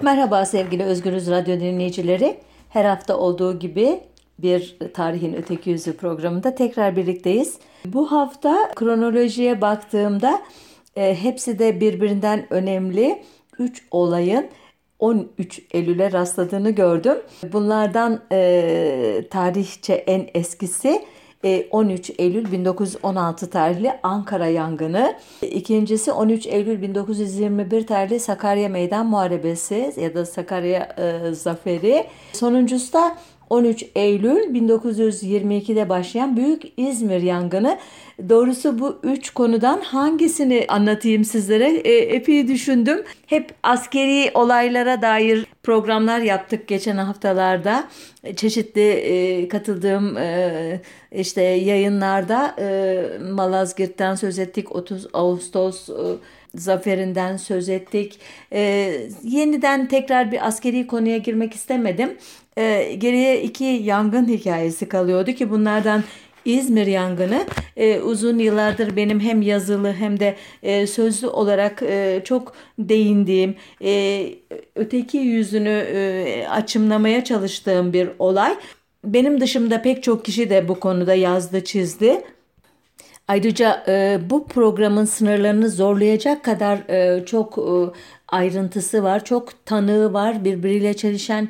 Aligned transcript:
Merhaba 0.00 0.46
sevgili 0.46 0.84
Özgürüz 0.84 1.30
Radyo 1.30 1.60
dinleyicileri. 1.60 2.40
Her 2.68 2.84
hafta 2.84 3.18
olduğu 3.18 3.58
gibi 3.58 4.00
bir 4.38 4.78
Tarihin 4.94 5.34
Öteki 5.34 5.70
Yüzü 5.70 5.96
programında 5.96 6.54
tekrar 6.54 6.96
birlikteyiz. 6.96 7.58
Bu 7.84 8.12
hafta 8.12 8.70
kronolojiye 8.74 9.60
baktığımda 9.60 10.42
e, 10.96 11.14
hepsi 11.14 11.58
de 11.58 11.80
birbirinden 11.80 12.46
önemli 12.50 13.22
3 13.58 13.86
olayın 13.90 14.46
13 14.98 15.60
Eylül'e 15.70 16.12
rastladığını 16.12 16.70
gördüm. 16.70 17.18
Bunlardan 17.52 18.20
e, 18.32 19.24
tarihçe 19.30 19.94
en 19.94 20.26
eskisi 20.34 21.04
13 21.70 22.10
e, 22.10 22.12
Eylül 22.18 22.52
1916 22.52 23.50
tarihli 23.50 23.92
Ankara 24.02 24.46
yangını. 24.46 25.14
İkincisi 25.42 26.12
13 26.12 26.46
Eylül 26.46 26.82
1921 26.82 27.86
tarihli 27.86 28.20
Sakarya 28.20 28.68
Meydan 28.68 29.06
Muharebesi 29.06 29.94
ya 29.96 30.14
da 30.14 30.26
Sakarya 30.26 30.88
e, 30.98 31.34
Zaferi. 31.34 32.06
Sonuncusu 32.32 32.92
da 32.92 33.16
13 33.52 33.84
Eylül 33.94 34.54
1922'de 34.54 35.88
başlayan 35.88 36.36
Büyük 36.36 36.62
İzmir 36.76 37.22
yangını. 37.22 37.78
Doğrusu 38.28 38.78
bu 38.78 38.98
üç 39.02 39.30
konudan 39.30 39.80
hangisini 39.80 40.64
anlatayım 40.68 41.24
sizlere 41.24 41.70
e, 41.70 41.98
epey 41.98 42.48
düşündüm. 42.48 43.04
Hep 43.26 43.54
askeri 43.62 44.30
olaylara 44.34 45.02
dair 45.02 45.46
programlar 45.62 46.18
yaptık 46.18 46.68
geçen 46.68 46.96
haftalarda. 46.96 47.88
Çeşitli 48.36 48.90
e, 48.90 49.48
katıldığım 49.48 50.16
e, 50.16 50.80
işte 51.12 51.42
yayınlarda 51.42 52.54
e, 52.58 53.04
Malazgirt'ten 53.30 54.14
söz 54.14 54.38
ettik. 54.38 54.76
30 54.76 55.06
Ağustos 55.12 55.88
e, 55.88 55.92
zaferinden 56.54 57.36
söz 57.36 57.68
ettik. 57.68 58.18
E, 58.52 58.60
yeniden 59.22 59.88
tekrar 59.88 60.32
bir 60.32 60.46
askeri 60.46 60.86
konuya 60.86 61.16
girmek 61.16 61.54
istemedim. 61.54 62.18
E, 62.56 62.94
geriye 62.98 63.42
iki 63.42 63.64
yangın 63.64 64.28
hikayesi 64.28 64.88
kalıyordu 64.88 65.32
ki 65.32 65.50
bunlardan 65.50 66.04
İzmir 66.44 66.86
yangını 66.86 67.46
e, 67.76 68.00
uzun 68.00 68.38
yıllardır 68.38 68.96
benim 68.96 69.20
hem 69.20 69.42
yazılı 69.42 69.92
hem 69.92 70.20
de 70.20 70.36
e, 70.62 70.86
sözlü 70.86 71.26
olarak 71.26 71.82
e, 71.82 72.20
çok 72.24 72.52
değindiğim, 72.78 73.54
e, 73.84 74.24
öteki 74.74 75.18
yüzünü 75.18 75.86
e, 75.92 76.46
açımlamaya 76.50 77.24
çalıştığım 77.24 77.92
bir 77.92 78.08
olay. 78.18 78.56
Benim 79.04 79.40
dışımda 79.40 79.82
pek 79.82 80.02
çok 80.02 80.24
kişi 80.24 80.50
de 80.50 80.68
bu 80.68 80.80
konuda 80.80 81.14
yazdı, 81.14 81.64
çizdi. 81.64 82.22
Ayrıca 83.28 83.84
e, 83.88 84.18
bu 84.30 84.46
programın 84.46 85.04
sınırlarını 85.04 85.70
zorlayacak 85.70 86.44
kadar 86.44 86.78
e, 86.88 87.26
çok 87.26 87.58
e, 87.58 87.98
ayrıntısı 88.28 89.02
var, 89.02 89.24
çok 89.24 89.66
tanığı 89.66 90.12
var, 90.12 90.44
birbiriyle 90.44 90.94
çelişen 90.94 91.48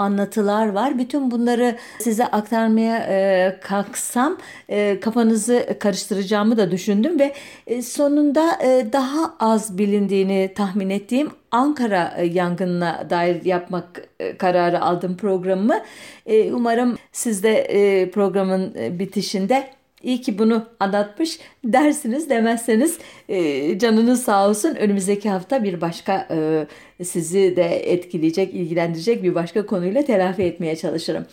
anlatılar 0.00 0.68
var. 0.68 0.98
Bütün 0.98 1.30
bunları 1.30 1.76
size 1.98 2.26
aktarmaya 2.26 2.98
e, 2.98 3.60
kalksam 3.60 4.38
e, 4.68 5.00
kafanızı 5.00 5.66
karıştıracağımı 5.80 6.56
da 6.56 6.70
düşündüm 6.70 7.18
ve 7.18 7.34
e, 7.66 7.82
sonunda 7.82 8.58
e, 8.62 8.92
daha 8.92 9.34
az 9.40 9.78
bilindiğini 9.78 10.52
tahmin 10.54 10.90
ettiğim 10.90 11.30
Ankara 11.50 12.14
e, 12.16 12.26
yangınına 12.26 13.06
dair 13.10 13.44
yapmak 13.44 14.08
e, 14.20 14.36
kararı 14.36 14.80
aldım 14.80 15.16
programımı. 15.16 15.80
E, 16.26 16.52
umarım 16.52 16.98
siz 17.12 17.42
de 17.42 18.10
programın 18.14 18.74
bitişinde 18.98 19.79
İyi 20.02 20.20
ki 20.20 20.38
bunu 20.38 20.66
anlatmış 20.80 21.38
dersiniz 21.64 22.30
demezseniz 22.30 22.98
e, 23.28 23.78
canınız 23.78 24.22
sağ 24.22 24.48
olsun. 24.48 24.74
Önümüzdeki 24.74 25.30
hafta 25.30 25.64
bir 25.64 25.80
başka 25.80 26.28
e, 26.30 26.66
sizi 27.04 27.56
de 27.56 27.92
etkileyecek, 27.92 28.54
ilgilendirecek 28.54 29.22
bir 29.22 29.34
başka 29.34 29.66
konuyla 29.66 30.02
telafi 30.02 30.42
etmeye 30.42 30.76
çalışırım. 30.76 31.26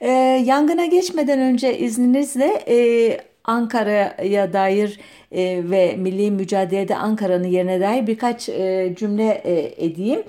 E, 0.00 0.08
yangına 0.46 0.86
geçmeden 0.86 1.40
önce 1.40 1.78
izninizle 1.78 2.64
Ankara'ya 3.44 4.52
dair 4.52 5.00
ve 5.70 5.96
milli 5.96 6.30
mücadelede 6.30 6.96
Ankara'nın 6.96 7.48
yerine 7.48 7.80
dair 7.80 8.06
birkaç 8.06 8.46
cümle 8.96 9.42
edeyim. 9.76 10.22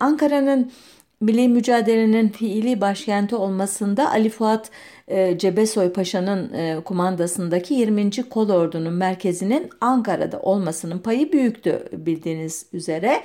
Ankara'nın 0.00 0.72
milli 1.20 1.48
mücadelenin 1.48 2.28
fiili 2.28 2.80
başkenti 2.80 3.36
olmasında 3.36 4.10
Ali 4.10 4.30
Fuat 4.30 4.70
e, 5.08 5.38
Cebesoy 5.38 5.92
Paşa'nın 5.92 6.52
e, 6.52 6.80
kumandasındaki 6.84 7.74
20. 7.74 8.10
Kolordu'nun 8.30 8.92
merkezinin 8.92 9.70
Ankara'da 9.80 10.40
olmasının 10.40 10.98
payı 10.98 11.32
büyüktü 11.32 11.88
bildiğiniz 11.92 12.66
üzere. 12.72 13.22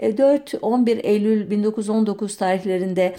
4-11 0.00 0.90
e, 0.90 1.00
Eylül 1.00 1.50
1919 1.50 2.36
tarihlerinde 2.36 3.16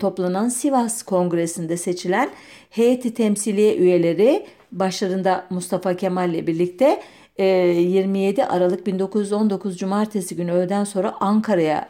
toplanan 0.00 0.48
Sivas 0.48 1.02
Kongresi'nde 1.02 1.76
seçilen 1.76 2.30
heyeti 2.70 3.14
temsiliye 3.14 3.76
üyeleri 3.76 4.46
başlarında 4.72 5.46
Mustafa 5.50 5.96
Kemal 5.96 6.30
ile 6.30 6.46
birlikte 6.46 7.02
27 7.38 8.44
Aralık 8.44 8.86
1919 8.86 9.78
Cumartesi 9.78 10.36
günü 10.36 10.52
öğleden 10.52 10.84
sonra 10.84 11.14
Ankara'ya 11.20 11.88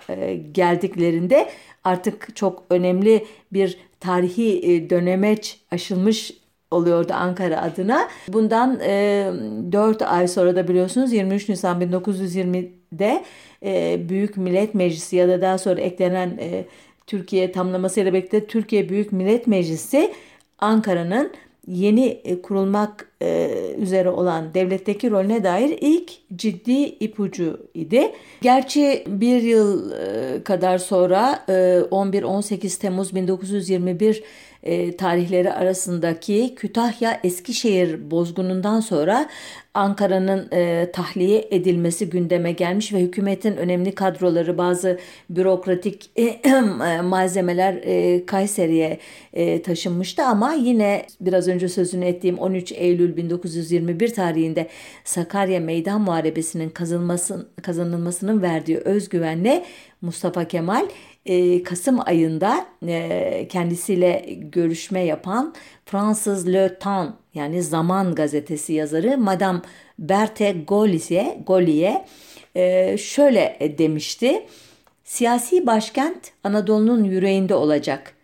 geldiklerinde 0.52 1.48
artık 1.84 2.36
çok 2.36 2.64
önemli 2.70 3.26
bir 3.52 3.78
tarihi 4.00 4.72
e, 4.72 4.90
dönemeç 4.90 5.60
aşılmış 5.70 6.32
oluyordu 6.70 7.12
Ankara 7.12 7.62
adına. 7.62 8.08
Bundan 8.28 8.80
e, 8.80 9.32
4 9.72 10.02
ay 10.02 10.28
sonra 10.28 10.56
da 10.56 10.68
biliyorsunuz 10.68 11.12
23 11.12 11.48
Nisan 11.48 11.80
1920'de 11.82 13.24
e, 13.62 14.00
Büyük 14.08 14.36
Millet 14.36 14.74
Meclisi 14.74 15.16
ya 15.16 15.28
da 15.28 15.40
daha 15.40 15.58
sonra 15.58 15.80
eklenen 15.80 16.38
e, 16.40 16.64
Türkiye 17.06 17.52
tamlamasıyla 17.52 18.12
birlikte 18.12 18.46
Türkiye 18.46 18.88
Büyük 18.88 19.12
Millet 19.12 19.46
Meclisi 19.46 20.12
Ankara'nın 20.58 21.32
yeni 21.66 22.06
e, 22.06 22.42
kurulmak 22.42 23.08
e, 23.22 23.50
üzere 23.78 24.08
olan 24.08 24.54
devletteki 24.54 25.10
rolüne 25.10 25.44
dair 25.44 25.78
ilk 25.80 26.12
ciddi 26.36 26.82
ipucu 26.82 27.66
idi. 27.74 28.12
Gerçi 28.40 29.04
bir 29.06 29.42
yıl 29.42 29.92
e, 29.92 30.42
kadar 30.44 30.78
sonra 30.78 31.44
11-18 31.48 32.80
Temmuz 32.80 33.14
1921 33.14 34.22
e, 34.62 34.96
tarihleri 34.96 35.52
arasındaki 35.52 36.54
Kütahya 36.54 37.20
Eskişehir 37.24 38.10
bozgunundan 38.10 38.80
sonra 38.80 39.28
Ankara'nın 39.74 40.48
e, 40.52 40.90
tahliye 40.92 41.48
edilmesi 41.50 42.10
gündeme 42.10 42.52
gelmiş 42.52 42.92
ve 42.92 43.00
hükümetin 43.00 43.56
önemli 43.56 43.94
kadroları 43.94 44.58
bazı 44.58 44.98
bürokratik 45.30 46.10
e, 46.16 46.40
malzemeler 47.02 47.74
e, 47.74 48.26
Kayseri'ye 48.26 48.98
e, 49.32 49.62
taşınmıştı. 49.62 50.22
Ama 50.22 50.52
yine 50.52 51.06
biraz 51.20 51.48
önce 51.48 51.68
sözünü 51.68 52.04
ettiğim 52.04 52.38
13 52.38 52.72
Eylül 52.72 53.16
1921 53.16 54.14
tarihinde 54.14 54.68
Sakarya 55.04 55.60
Meydan 55.60 56.00
Muharebesi'nin 56.00 56.70
kazanılması, 56.70 57.48
kazanılmasının 57.62 58.42
verdiği 58.42 58.78
özgüvenle 58.78 59.64
Mustafa 60.02 60.44
Kemal 60.44 60.86
e, 61.26 61.62
Kasım 61.62 61.98
ayında 62.06 62.66
e, 62.86 63.48
kendisiyle 63.48 64.26
görüşme 64.52 65.04
yapan 65.04 65.54
Fransız 65.86 66.52
Le 66.52 66.78
Temps 66.78 67.12
yani 67.34 67.62
Zaman 67.62 68.14
gazetesi 68.14 68.72
yazarı 68.72 69.18
Madame 69.18 69.60
Berthe 69.98 70.52
Gaulier, 70.68 71.36
Gaulier 71.46 72.04
e, 72.54 72.98
şöyle 72.98 73.74
demişti. 73.78 74.46
Siyasi 75.04 75.66
başkent 75.66 76.32
Anadolu'nun 76.44 77.04
yüreğinde 77.04 77.54
olacak. 77.54 78.14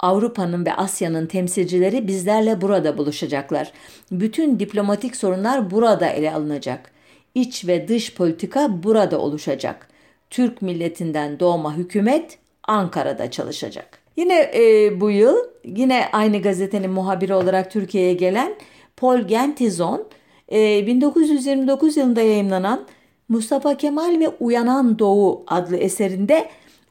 Avrupa'nın 0.00 0.66
ve 0.66 0.74
Asya'nın 0.74 1.26
temsilcileri 1.26 2.06
bizlerle 2.06 2.60
burada 2.60 2.98
buluşacaklar. 2.98 3.72
Bütün 4.10 4.58
diplomatik 4.58 5.16
sorunlar 5.16 5.70
burada 5.70 6.06
ele 6.06 6.32
alınacak. 6.32 6.90
İç 7.34 7.66
ve 7.66 7.88
dış 7.88 8.14
politika 8.14 8.82
burada 8.82 9.18
oluşacak. 9.18 9.88
Türk 10.32 10.62
milletinden 10.62 11.40
doğma 11.40 11.76
hükümet 11.76 12.38
Ankara'da 12.68 13.30
çalışacak. 13.30 13.98
Yine 14.16 14.50
e, 14.54 15.00
bu 15.00 15.10
yıl 15.10 15.36
yine 15.64 16.08
aynı 16.12 16.42
gazetenin 16.42 16.90
muhabiri 16.90 17.34
olarak 17.34 17.70
Türkiye'ye 17.70 18.14
gelen 18.14 18.54
Paul 18.96 19.18
Gentizon 19.18 20.04
e, 20.52 20.86
1929 20.86 21.96
yılında 21.96 22.22
yayınlanan 22.22 22.86
Mustafa 23.28 23.76
Kemal 23.76 24.20
ve 24.20 24.28
Uyanan 24.28 24.98
Doğu 24.98 25.44
adlı 25.46 25.76
eserinde 25.76 26.48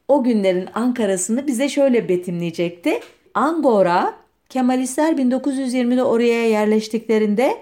o 0.07 0.23
günlerin 0.23 0.67
Ankara'sını 0.73 1.47
bize 1.47 1.69
şöyle 1.69 2.09
betimleyecekti. 2.09 2.99
Angora, 3.33 4.13
Kemalistler 4.49 5.13
1920'de 5.13 6.03
oraya 6.03 6.47
yerleştiklerinde 6.47 7.57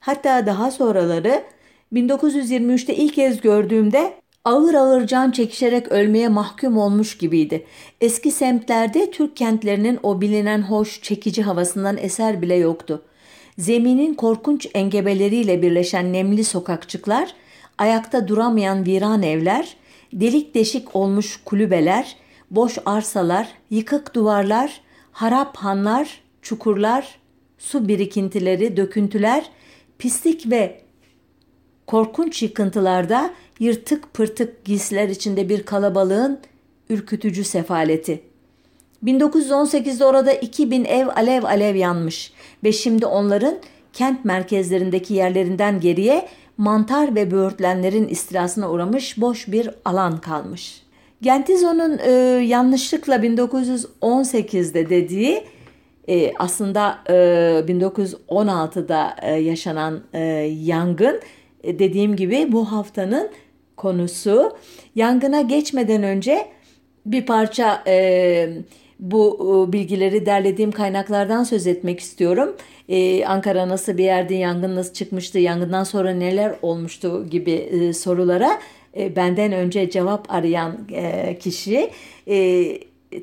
hatta 0.00 0.46
daha 0.46 0.70
sonraları 0.70 1.42
1923'te 1.92 2.94
ilk 2.94 3.14
kez 3.14 3.40
gördüğümde 3.40 4.21
ağır 4.44 4.74
ağır 4.74 5.06
can 5.06 5.30
çekişerek 5.30 5.92
ölmeye 5.92 6.28
mahkum 6.28 6.78
olmuş 6.78 7.18
gibiydi. 7.18 7.66
Eski 8.00 8.30
semtlerde 8.30 9.10
Türk 9.10 9.36
kentlerinin 9.36 9.98
o 10.02 10.20
bilinen 10.20 10.62
hoş, 10.62 11.02
çekici 11.02 11.42
havasından 11.42 11.96
eser 11.96 12.42
bile 12.42 12.54
yoktu. 12.54 13.02
Zeminin 13.58 14.14
korkunç 14.14 14.66
engebeleriyle 14.74 15.62
birleşen 15.62 16.12
nemli 16.12 16.44
sokakçıklar, 16.44 17.34
ayakta 17.78 18.28
duramayan 18.28 18.86
viran 18.86 19.22
evler, 19.22 19.76
delik 20.12 20.54
deşik 20.54 20.96
olmuş 20.96 21.40
kulübeler, 21.44 22.16
boş 22.50 22.78
arsalar, 22.86 23.48
yıkık 23.70 24.14
duvarlar, 24.14 24.80
harap 25.12 25.56
hanlar, 25.56 26.20
çukurlar, 26.42 27.18
su 27.58 27.88
birikintileri, 27.88 28.76
döküntüler, 28.76 29.44
pislik 29.98 30.50
ve 30.50 30.82
korkunç 31.86 32.42
yıkıntılarda 32.42 33.30
yırtık 33.62 34.14
pırtık 34.14 34.64
giysiler 34.64 35.08
içinde 35.08 35.48
bir 35.48 35.62
kalabalığın 35.62 36.40
ürkütücü 36.90 37.44
sefaleti. 37.44 38.20
1918'de 39.04 40.04
orada 40.04 40.32
2000 40.32 40.84
ev 40.84 41.06
alev 41.16 41.42
alev 41.42 41.74
yanmış 41.74 42.32
ve 42.64 42.72
şimdi 42.72 43.06
onların 43.06 43.54
kent 43.92 44.24
merkezlerindeki 44.24 45.14
yerlerinden 45.14 45.80
geriye 45.80 46.28
mantar 46.56 47.14
ve 47.14 47.30
böğürtlenlerin 47.30 48.08
istilasına 48.08 48.70
uğramış 48.70 49.20
boş 49.20 49.48
bir 49.48 49.70
alan 49.84 50.20
kalmış. 50.20 50.82
Gentizo'nun 51.20 51.98
e, 51.98 52.10
yanlışlıkla 52.44 53.16
1918'de 53.16 54.90
dediği 54.90 55.44
e, 56.08 56.32
aslında 56.38 56.98
e, 57.08 57.12
1916'da 57.68 59.16
e, 59.22 59.34
yaşanan 59.34 60.00
e, 60.12 60.20
yangın 60.62 61.20
e, 61.64 61.78
dediğim 61.78 62.16
gibi 62.16 62.52
bu 62.52 62.72
haftanın 62.72 63.30
konusu. 63.76 64.56
Yangına 64.94 65.40
geçmeden 65.40 66.02
önce 66.02 66.46
bir 67.06 67.26
parça 67.26 67.82
e, 67.86 68.48
bu 69.00 69.38
e, 69.68 69.72
bilgileri 69.72 70.26
derlediğim 70.26 70.72
kaynaklardan 70.72 71.44
söz 71.44 71.66
etmek 71.66 72.00
istiyorum. 72.00 72.56
Ee, 72.88 73.24
Ankara 73.24 73.68
nasıl 73.68 73.98
bir 73.98 74.04
yerde 74.04 74.34
yangın 74.34 74.76
nasıl 74.76 74.92
çıkmıştı, 74.92 75.38
yangından 75.38 75.84
sonra 75.84 76.10
neler 76.10 76.54
olmuştu 76.62 77.26
gibi 77.30 77.50
e, 77.50 77.92
sorulara 77.92 78.60
e, 78.96 79.16
benden 79.16 79.52
önce 79.52 79.90
cevap 79.90 80.32
arayan 80.32 80.78
e, 80.92 81.38
kişi 81.38 81.90
e, 82.28 82.64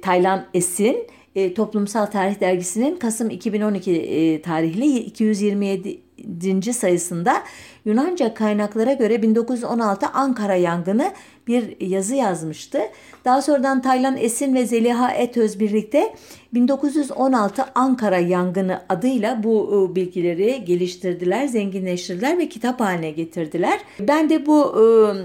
Taylan 0.01 0.45
Esin 0.53 1.07
e, 1.35 1.53
Toplumsal 1.53 2.05
Tarih 2.05 2.39
Dergisi'nin 2.39 2.95
Kasım 2.95 3.29
2012 3.29 3.91
e, 3.91 4.41
tarihli 4.41 4.99
227 4.99 5.99
sayısında 6.73 7.43
Yunanca 7.85 8.33
kaynaklara 8.33 8.93
göre 8.93 9.21
1916 9.21 10.07
Ankara 10.07 10.55
yangını 10.55 11.11
bir 11.47 11.81
yazı 11.81 12.15
yazmıştı. 12.15 12.79
Daha 13.25 13.41
sonradan 13.41 13.81
Taylan 13.81 14.17
Esin 14.17 14.55
ve 14.55 14.65
Zeliha 14.65 15.11
Etöz 15.11 15.59
birlikte 15.59 16.13
1916 16.53 17.65
Ankara 17.75 18.17
yangını 18.17 18.81
adıyla 18.89 19.43
bu 19.43 19.89
e, 19.91 19.95
bilgileri 19.95 20.65
geliştirdiler, 20.65 21.47
zenginleştirdiler 21.47 22.37
ve 22.37 22.49
kitap 22.49 22.79
haline 22.79 23.11
getirdiler. 23.11 23.79
Ben 23.99 24.29
de 24.29 24.45
bu 24.45 24.75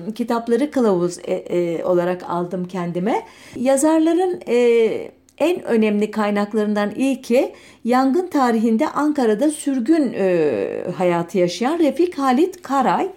e, 0.08 0.12
kitapları 0.14 0.70
kılavuz 0.70 1.19
e, 1.19 1.35
e, 1.35 1.85
olarak 1.85 2.23
aldım 2.31 2.64
kendime. 2.69 3.23
Yazarların 3.56 4.40
e, 4.49 5.11
en 5.39 5.63
önemli 5.63 6.11
kaynaklarından 6.11 6.91
ilki 6.91 7.53
yangın 7.85 8.27
tarihinde 8.27 8.89
Ankara'da 8.89 9.51
sürgün 9.51 10.13
e, 10.17 10.85
hayatı 10.97 11.39
yaşayan 11.39 11.79
Refik 11.79 12.19
Halit 12.19 12.63
Karay. 12.63 13.09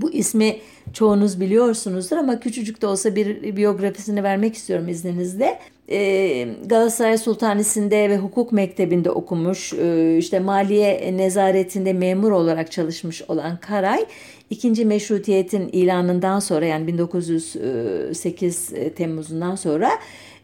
Bu 0.00 0.12
ismi 0.12 0.56
çoğunuz 0.92 1.40
biliyorsunuzdur 1.40 2.16
ama 2.16 2.40
küçücük 2.40 2.82
de 2.82 2.86
olsa 2.86 3.16
bir 3.16 3.56
biyografisini 3.56 4.22
vermek 4.22 4.54
istiyorum 4.54 4.88
izninizle. 4.88 5.58
Ee, 5.90 6.48
Galatasaray 6.66 7.18
Sultanisi'nde 7.18 8.10
ve 8.10 8.18
hukuk 8.18 8.52
mektebinde 8.52 9.10
okumuş, 9.10 9.72
ee, 9.72 10.16
işte 10.18 10.40
maliye 10.40 11.16
nezaretinde 11.16 11.92
memur 11.92 12.30
olarak 12.30 12.72
çalışmış 12.72 13.22
olan 13.22 13.56
Karay, 13.56 14.04
ikinci 14.50 14.84
meşrutiyetin 14.84 15.68
ilanından 15.68 16.40
sonra 16.40 16.66
yani 16.66 16.86
1908 16.86 18.72
e, 18.72 18.92
Temmuz'undan 18.92 19.54
sonra 19.54 19.90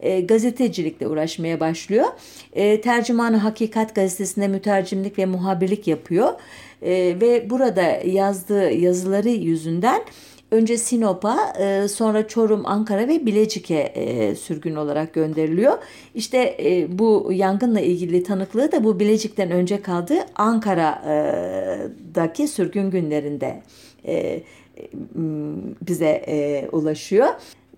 e, 0.00 0.20
gazetecilikle 0.20 1.08
uğraşmaya 1.08 1.60
başlıyor. 1.60 2.06
E, 2.52 2.80
Tercümanı 2.80 3.36
Hakikat 3.36 3.94
gazetesinde 3.94 4.48
mütercimlik 4.48 5.18
ve 5.18 5.26
muhabirlik 5.26 5.86
yapıyor. 5.86 6.32
E, 6.82 7.16
ve 7.20 7.50
burada 7.50 7.82
yazdığı 8.04 8.70
yazıları 8.70 9.28
yüzünden 9.28 10.02
önce 10.50 10.76
Sinop'a 10.76 11.52
e, 11.58 11.88
sonra 11.88 12.28
Çorum, 12.28 12.66
Ankara 12.66 13.08
ve 13.08 13.26
Bilecik'e 13.26 13.92
e, 13.94 14.34
sürgün 14.34 14.76
olarak 14.76 15.14
gönderiliyor. 15.14 15.78
İşte 16.14 16.56
e, 16.64 16.98
bu 16.98 17.30
yangınla 17.32 17.80
ilgili 17.80 18.22
tanıklığı 18.22 18.72
da 18.72 18.84
bu 18.84 19.00
Bilecik'ten 19.00 19.50
önce 19.50 19.82
kaldığı 19.82 20.18
Ankara'daki 20.34 22.48
sürgün 22.48 22.90
günlerinde 22.90 23.62
bize 25.82 26.24
ulaşıyor. 26.72 27.28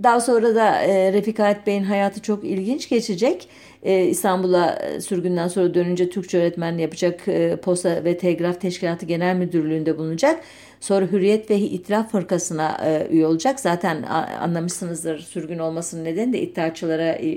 Daha 0.02 0.20
sonra 0.20 0.54
da 0.54 0.82
e, 0.82 1.12
Refik 1.12 1.38
Halit 1.38 1.66
Bey'in 1.66 1.84
hayatı 1.84 2.22
çok 2.22 2.44
ilginç 2.44 2.88
geçecek. 2.88 3.48
E, 3.82 4.04
İstanbul'a 4.04 4.72
e, 4.76 5.00
sürgünden 5.00 5.48
sonra 5.48 5.74
dönünce 5.74 6.10
Türkçe 6.10 6.38
öğretmenliği 6.38 6.82
yapacak. 6.82 7.28
E, 7.28 7.56
Posta 7.56 8.04
ve 8.04 8.18
Telgraf 8.18 8.60
Teşkilatı 8.60 9.06
Genel 9.06 9.36
Müdürlüğü'nde 9.36 9.98
bulunacak. 9.98 10.40
Sonra 10.80 11.06
Hürriyet 11.06 11.50
ve 11.50 11.56
İtilaf 11.58 12.12
Fırkası'na 12.12 12.80
e, 12.84 13.06
üye 13.10 13.26
olacak. 13.26 13.60
Zaten 13.60 14.02
anlamışsınızdır 14.40 15.18
sürgün 15.18 15.58
olmasının 15.58 16.04
nedeni 16.04 16.32
de 16.32 16.40
iddiaçılara 16.40 17.12
e, 17.12 17.28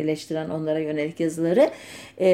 eleştiren 0.00 0.50
onlara 0.50 0.78
yönelik 0.78 1.20
yazıları. 1.20 1.70
E, 2.20 2.28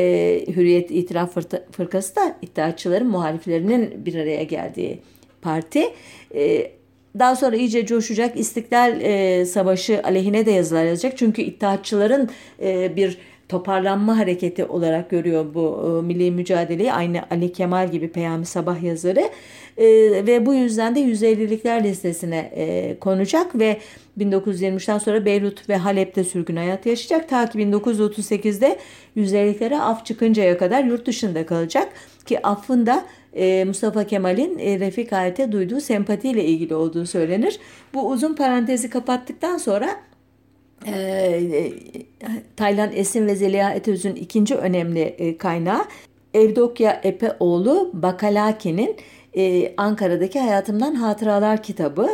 Hürriyet 0.56 0.90
İtilaf 0.90 1.34
Fırkası 1.72 2.16
da 2.16 2.36
iddiaçıların 2.42 3.08
muhaliflerinin 3.08 4.06
bir 4.06 4.14
araya 4.14 4.42
geldiği 4.42 5.00
parti. 5.42 5.84
E, 6.34 6.70
daha 7.18 7.36
sonra 7.36 7.56
iyice 7.56 7.86
coşacak 7.86 8.38
İstiklal 8.40 9.00
e, 9.00 9.46
Savaşı 9.46 10.02
aleyhine 10.04 10.46
de 10.46 10.50
yazılar 10.50 10.84
yazacak. 10.84 11.18
Çünkü 11.18 11.42
İttihatçıların 11.42 12.30
e, 12.62 12.96
bir 12.96 13.18
toparlanma 13.48 14.18
hareketi 14.18 14.64
olarak 14.64 15.10
görüyor 15.10 15.54
bu 15.54 16.00
e, 16.02 16.06
milli 16.06 16.30
mücadeleyi. 16.30 16.92
Aynı 16.92 17.22
Ali 17.30 17.52
Kemal 17.52 17.90
gibi 17.90 18.08
Peyami 18.12 18.46
Sabah 18.46 18.82
yazarı. 18.82 19.30
E, 19.76 19.86
ve 20.26 20.46
bu 20.46 20.54
yüzden 20.54 20.94
de 20.94 21.00
150'likler 21.00 21.84
listesine 21.84 22.52
e, 22.56 22.96
konacak 23.00 23.58
ve 23.58 23.78
1923'ten 24.18 24.98
sonra 24.98 25.24
Beyrut 25.24 25.68
ve 25.68 25.76
Halep'te 25.76 26.24
sürgün 26.24 26.56
hayat 26.56 26.86
yaşayacak. 26.86 27.28
Ta 27.28 27.48
ki 27.48 27.58
1938'de 27.58 28.78
150'liklere 29.16 29.78
af 29.78 30.06
çıkıncaya 30.06 30.58
kadar 30.58 30.84
yurt 30.84 31.06
dışında 31.06 31.46
kalacak. 31.46 31.88
Ki 32.26 32.46
affın 32.46 32.86
da 32.86 33.04
e, 33.36 33.64
Mustafa 33.64 34.04
Kemal'in 34.04 34.58
e, 34.58 34.80
Refik 34.80 35.12
Halit'e 35.12 35.52
duyduğu 35.52 35.80
sempatiyle 35.80 36.44
ilgili 36.44 36.74
olduğu 36.74 37.06
söylenir. 37.06 37.58
Bu 37.94 38.08
uzun 38.10 38.34
parantezi 38.34 38.90
kapattıktan 38.90 39.58
sonra 39.58 39.90
e, 40.86 41.40
Taylan 42.56 42.90
Esin 42.94 43.26
ve 43.26 43.36
Zeliha 43.36 43.72
Etöz'ün 43.72 44.14
ikinci 44.14 44.54
önemli 44.54 45.36
kaynağı 45.38 45.84
Evdokya 46.34 47.00
Epeoğlu 47.02 47.90
Bakalaki'nin 47.92 48.96
Ankara'daki 49.76 50.40
Hayatımdan 50.40 50.94
Hatıralar 50.94 51.62
kitabı 51.62 52.08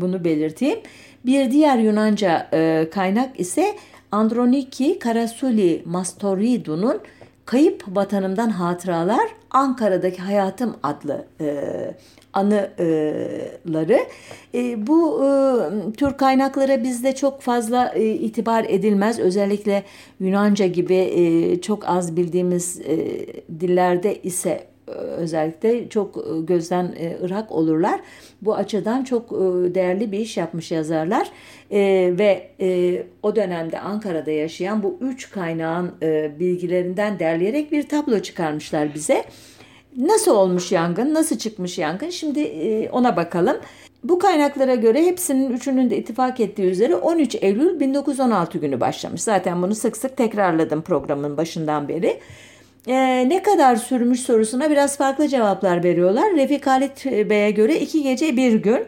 bunu 0.00 0.24
belirteyim. 0.24 0.78
Bir 1.26 1.50
diğer 1.50 1.78
Yunanca 1.78 2.50
kaynak 2.90 3.40
ise 3.40 3.76
Androniki 4.12 4.98
Karasuli 4.98 5.82
Mastoridu'nun 5.84 7.00
Kayıp 7.46 7.84
Vatanımdan 7.88 8.50
Hatıralar 8.50 9.28
Ankara'daki 9.50 10.22
Hayatım 10.22 10.76
adlı 10.82 11.26
e, 11.40 11.46
anıları. 12.32 13.98
E, 14.54 14.86
bu 14.86 15.24
e, 15.24 15.92
tür 15.92 16.12
kaynaklara 16.16 16.82
bizde 16.82 17.14
çok 17.14 17.40
fazla 17.40 17.92
e, 17.94 18.04
itibar 18.04 18.66
edilmez. 18.68 19.18
Özellikle 19.18 19.84
Yunanca 20.20 20.66
gibi 20.66 20.94
e, 20.94 21.60
çok 21.60 21.88
az 21.88 22.16
bildiğimiz 22.16 22.80
e, 22.80 22.96
dillerde 23.60 24.22
ise 24.22 24.73
özellikle 24.92 25.88
çok 25.88 26.16
e, 26.16 26.40
gözden 26.40 26.94
e, 26.98 27.16
ırak 27.24 27.52
olurlar. 27.52 28.00
Bu 28.42 28.54
açıdan 28.54 29.04
çok 29.04 29.32
e, 29.32 29.74
değerli 29.74 30.12
bir 30.12 30.18
iş 30.18 30.36
yapmış 30.36 30.70
yazarlar 30.70 31.30
ve 32.18 32.50
o 33.22 33.36
dönemde 33.36 33.80
Ankara'da 33.80 34.30
yaşayan 34.30 34.82
bu 34.82 34.98
üç 35.00 35.30
kaynağın 35.30 35.92
bilgilerinden 36.40 37.18
derleyerek 37.18 37.72
bir 37.72 37.88
tablo 37.88 38.18
çıkarmışlar 38.18 38.94
bize. 38.94 39.24
Nasıl 39.96 40.36
olmuş 40.36 40.72
yangın, 40.72 41.14
nasıl 41.14 41.38
çıkmış 41.38 41.78
yangın? 41.78 42.10
Şimdi 42.10 42.40
ona 42.92 43.16
bakalım. 43.16 43.56
Bu 44.04 44.18
kaynaklara 44.18 44.74
göre 44.74 45.04
hepsinin 45.04 45.50
üçünün 45.50 45.90
de 45.90 45.96
ittifak 45.96 46.40
ettiği 46.40 46.70
üzere 46.70 46.96
13 46.96 47.34
Eylül 47.40 47.80
1916 47.80 48.58
günü 48.58 48.80
başlamış. 48.80 49.22
Zaten 49.22 49.62
bunu 49.62 49.74
sık 49.74 49.96
sık 49.96 50.16
tekrarladım 50.16 50.82
programın 50.82 51.36
başından 51.36 51.88
beri 51.88 52.20
e, 52.86 53.28
ne 53.28 53.42
kadar 53.42 53.76
sürmüş 53.76 54.20
sorusuna 54.20 54.70
biraz 54.70 54.96
farklı 54.98 55.28
cevaplar 55.28 55.84
veriyorlar. 55.84 56.36
Refik 56.36 56.66
Halit 56.66 57.06
Bey'e 57.06 57.50
göre 57.50 57.80
iki 57.80 58.02
gece 58.02 58.36
bir 58.36 58.52
gün. 58.52 58.86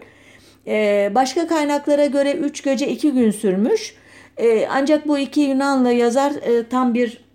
E, 0.67 1.11
başka 1.15 1.47
kaynaklara 1.47 2.07
göre 2.07 2.33
üç 2.33 2.63
gece 2.63 2.89
iki 2.89 3.13
gün 3.13 3.31
sürmüş. 3.31 3.95
E, 4.37 4.67
ancak 4.67 5.09
bu 5.09 5.19
iki 5.19 5.41
Yunanlı 5.41 5.93
yazar 5.93 6.31
e, 6.31 6.69
tam 6.69 6.95
bir 6.95 7.27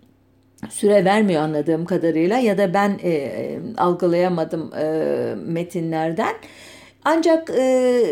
süre 0.70 1.04
vermiyor 1.04 1.42
anladığım 1.42 1.84
kadarıyla 1.84 2.38
ya 2.38 2.58
da 2.58 2.74
ben 2.74 2.98
e, 3.04 3.30
algılayamadım 3.76 4.72
e, 4.74 4.84
metinlerden. 5.46 6.34
Ancak 7.04 7.50
e, 7.50 8.02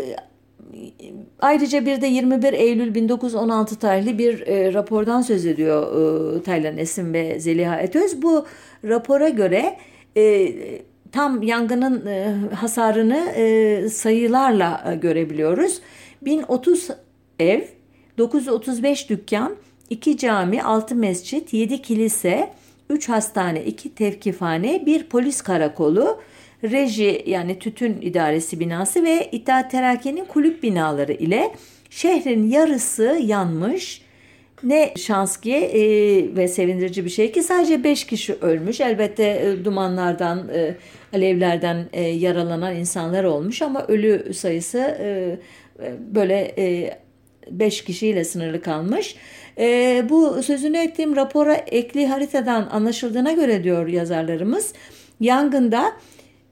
ayrıca 1.39 1.85
bir 1.85 2.01
de 2.01 2.07
21 2.07 2.53
Eylül 2.53 2.95
1916 2.95 3.75
tarihli 3.75 4.17
bir 4.17 4.47
e, 4.47 4.73
rapordan 4.73 5.21
söz 5.21 5.45
ediyor 5.45 5.83
e, 6.39 6.43
Taylan 6.43 6.77
Esim 6.77 7.13
ve 7.13 7.39
Zeliha 7.39 7.79
Etöz. 7.79 8.21
Bu 8.21 8.45
rapora 8.83 9.29
göre 9.29 9.77
e, 10.17 10.53
tam 11.11 11.43
yangının 11.43 12.05
e, 12.05 12.35
hasarını 12.55 13.33
e, 13.35 13.89
sayılarla 13.89 14.91
e, 14.91 14.95
görebiliyoruz. 14.95 15.81
1030 16.21 16.89
ev, 17.39 17.61
935 18.17 19.09
dükkan, 19.09 19.55
2 19.89 20.17
cami, 20.17 20.63
6 20.63 20.95
mescit, 20.95 21.53
7 21.53 21.81
kilise, 21.81 22.53
3 22.89 23.09
hastane, 23.09 23.63
2 23.63 23.95
tevkifhane, 23.95 24.85
1 24.85 25.03
polis 25.03 25.41
karakolu, 25.41 26.21
reji 26.63 27.23
yani 27.25 27.59
tütün 27.59 28.01
idaresi 28.01 28.59
binası 28.59 29.03
ve 29.03 29.29
İttihat 29.31 29.71
Terakki'nin 29.71 30.25
kulüp 30.25 30.63
binaları 30.63 31.13
ile 31.13 31.51
şehrin 31.89 32.49
yarısı 32.49 33.19
yanmış. 33.21 34.01
Ne 34.63 34.93
şans 34.97 35.37
ki 35.37 35.55
e, 35.55 35.81
ve 36.35 36.47
sevindirici 36.47 37.05
bir 37.05 37.09
şey 37.09 37.31
ki 37.31 37.43
sadece 37.43 37.83
5 37.83 38.03
kişi 38.03 38.33
ölmüş. 38.33 38.81
Elbette 38.81 39.23
e, 39.23 39.65
dumanlardan, 39.65 40.49
e, 40.49 40.75
alevlerden 41.13 41.89
e, 41.93 42.01
yaralanan 42.01 42.75
insanlar 42.75 43.23
olmuş 43.23 43.61
ama 43.61 43.85
ölü 43.87 44.33
sayısı 44.33 44.77
e, 44.77 45.37
e 45.83 45.93
böyle 46.15 46.55
5 47.51 47.81
e, 47.81 47.85
kişiyle 47.85 48.23
sınırlı 48.23 48.61
kalmış. 48.61 49.15
E, 49.57 50.05
bu 50.09 50.43
sözünü 50.43 50.77
ettiğim 50.77 51.15
rapora 51.15 51.53
ekli 51.53 52.07
haritadan 52.07 52.69
anlaşıldığına 52.71 53.31
göre 53.31 53.63
diyor 53.63 53.87
yazarlarımız. 53.87 54.73
Yangında 55.19 55.91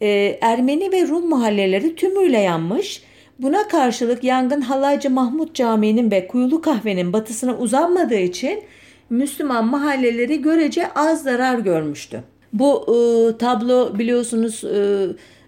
e, 0.02 0.38
Ermeni 0.42 0.92
ve 0.92 1.08
Rum 1.08 1.30
mahalleleri 1.30 1.96
tümüyle 1.96 2.40
yanmış. 2.40 3.04
Buna 3.40 3.68
karşılık 3.68 4.24
yangın 4.24 4.62
Halaycı 4.62 5.10
Mahmut 5.10 5.56
Camii'nin 5.56 6.12
ve 6.12 6.28
Kuyulu 6.28 6.62
Kahve'nin 6.62 7.14
batısına 7.14 7.58
uzanmadığı 7.58 8.20
için 8.20 8.64
Müslüman 9.10 9.68
mahalleleri 9.68 10.42
görece 10.42 10.94
az 10.94 11.24
zarar 11.24 11.60
görmüştü. 11.60 12.24
Bu 12.54 12.86
e, 12.88 13.38
tablo 13.38 14.00
biliyorsunuz 14.00 14.64
e, 14.64 15.08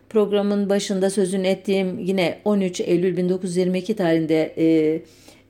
programın 0.09 0.69
başında 0.69 1.09
sözünü 1.09 1.47
ettiğim 1.47 1.99
yine 1.99 2.39
13 2.45 2.81
Eylül 2.81 3.17
1922 3.17 3.95
tarihinde 3.95 4.53
e, 4.57 5.01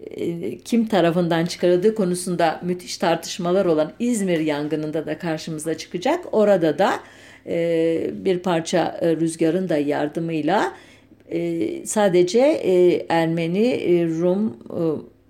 e, 0.05 0.58
kim 0.58 0.88
tarafından 0.88 1.46
çıkarıldığı 1.46 1.96
konusunda 1.96 2.60
müthiş 2.63 2.98
tartışmalar 2.98 3.65
olan 3.65 3.91
İzmir 4.00 4.39
yangınında 4.39 5.05
da 5.05 5.17
karşımıza 5.17 5.77
çıkacak. 5.77 6.25
Orada 6.31 6.79
da 6.79 6.93
e, 7.48 8.10
bir 8.14 8.40
parça 8.40 9.00
e, 9.02 9.16
rüzgarın 9.16 9.70
da 9.70 9.78
yardımıyla 9.78 10.74
e, 11.30 11.86
sadece 11.86 12.40
Ermeni, 13.10 14.08
Rum 14.22 14.58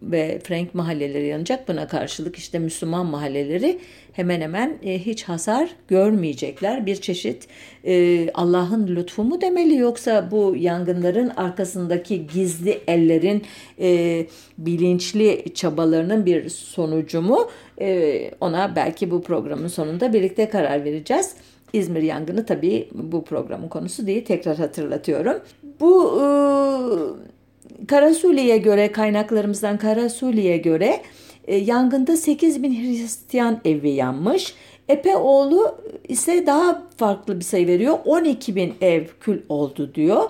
ve 0.01 0.39
Frank 0.43 0.75
mahalleleri 0.75 1.27
yanacak. 1.27 1.67
Buna 1.67 1.87
karşılık 1.87 2.35
işte 2.35 2.59
Müslüman 2.59 3.05
mahalleleri 3.05 3.79
hemen 4.13 4.41
hemen 4.41 4.77
hiç 4.83 5.23
hasar 5.23 5.69
görmeyecekler. 5.87 6.85
Bir 6.85 6.95
çeşit 6.95 7.47
Allah'ın 8.33 8.87
lütfu 8.87 9.23
mu 9.23 9.41
demeli 9.41 9.75
yoksa 9.75 10.31
bu 10.31 10.55
yangınların 10.57 11.29
arkasındaki 11.29 12.27
gizli 12.27 12.79
ellerin 12.87 13.43
bilinçli 14.57 15.43
çabalarının 15.55 16.25
bir 16.25 16.49
sonucu 16.49 17.21
mu? 17.21 17.49
ona 18.41 18.75
belki 18.75 19.11
bu 19.11 19.21
programın 19.21 19.67
sonunda 19.67 20.13
birlikte 20.13 20.49
karar 20.49 20.83
vereceğiz. 20.83 21.35
İzmir 21.73 22.01
yangını 22.01 22.45
tabii 22.45 22.89
bu 22.93 23.23
programın 23.23 23.67
konusu 23.67 24.07
değil. 24.07 24.25
Tekrar 24.25 24.57
hatırlatıyorum. 24.57 25.41
Bu 25.79 26.21
e, 26.21 26.25
Karasuli'ye 27.87 28.57
göre 28.57 28.91
kaynaklarımızdan 28.91 29.77
Karasuli'ye 29.77 30.57
göre 30.57 31.01
e, 31.47 31.55
yangında 31.55 32.17
8 32.17 32.63
bin 32.63 32.83
Hristiyan 32.83 33.61
evi 33.65 33.89
yanmış. 33.89 34.55
Epeoğlu 34.89 35.75
ise 36.07 36.45
daha 36.47 36.83
farklı 36.97 37.39
bir 37.39 37.45
sayı 37.45 37.67
veriyor. 37.67 37.97
12 38.05 38.55
bin 38.55 38.73
ev 38.81 39.05
kül 39.19 39.41
oldu 39.49 39.95
diyor. 39.95 40.23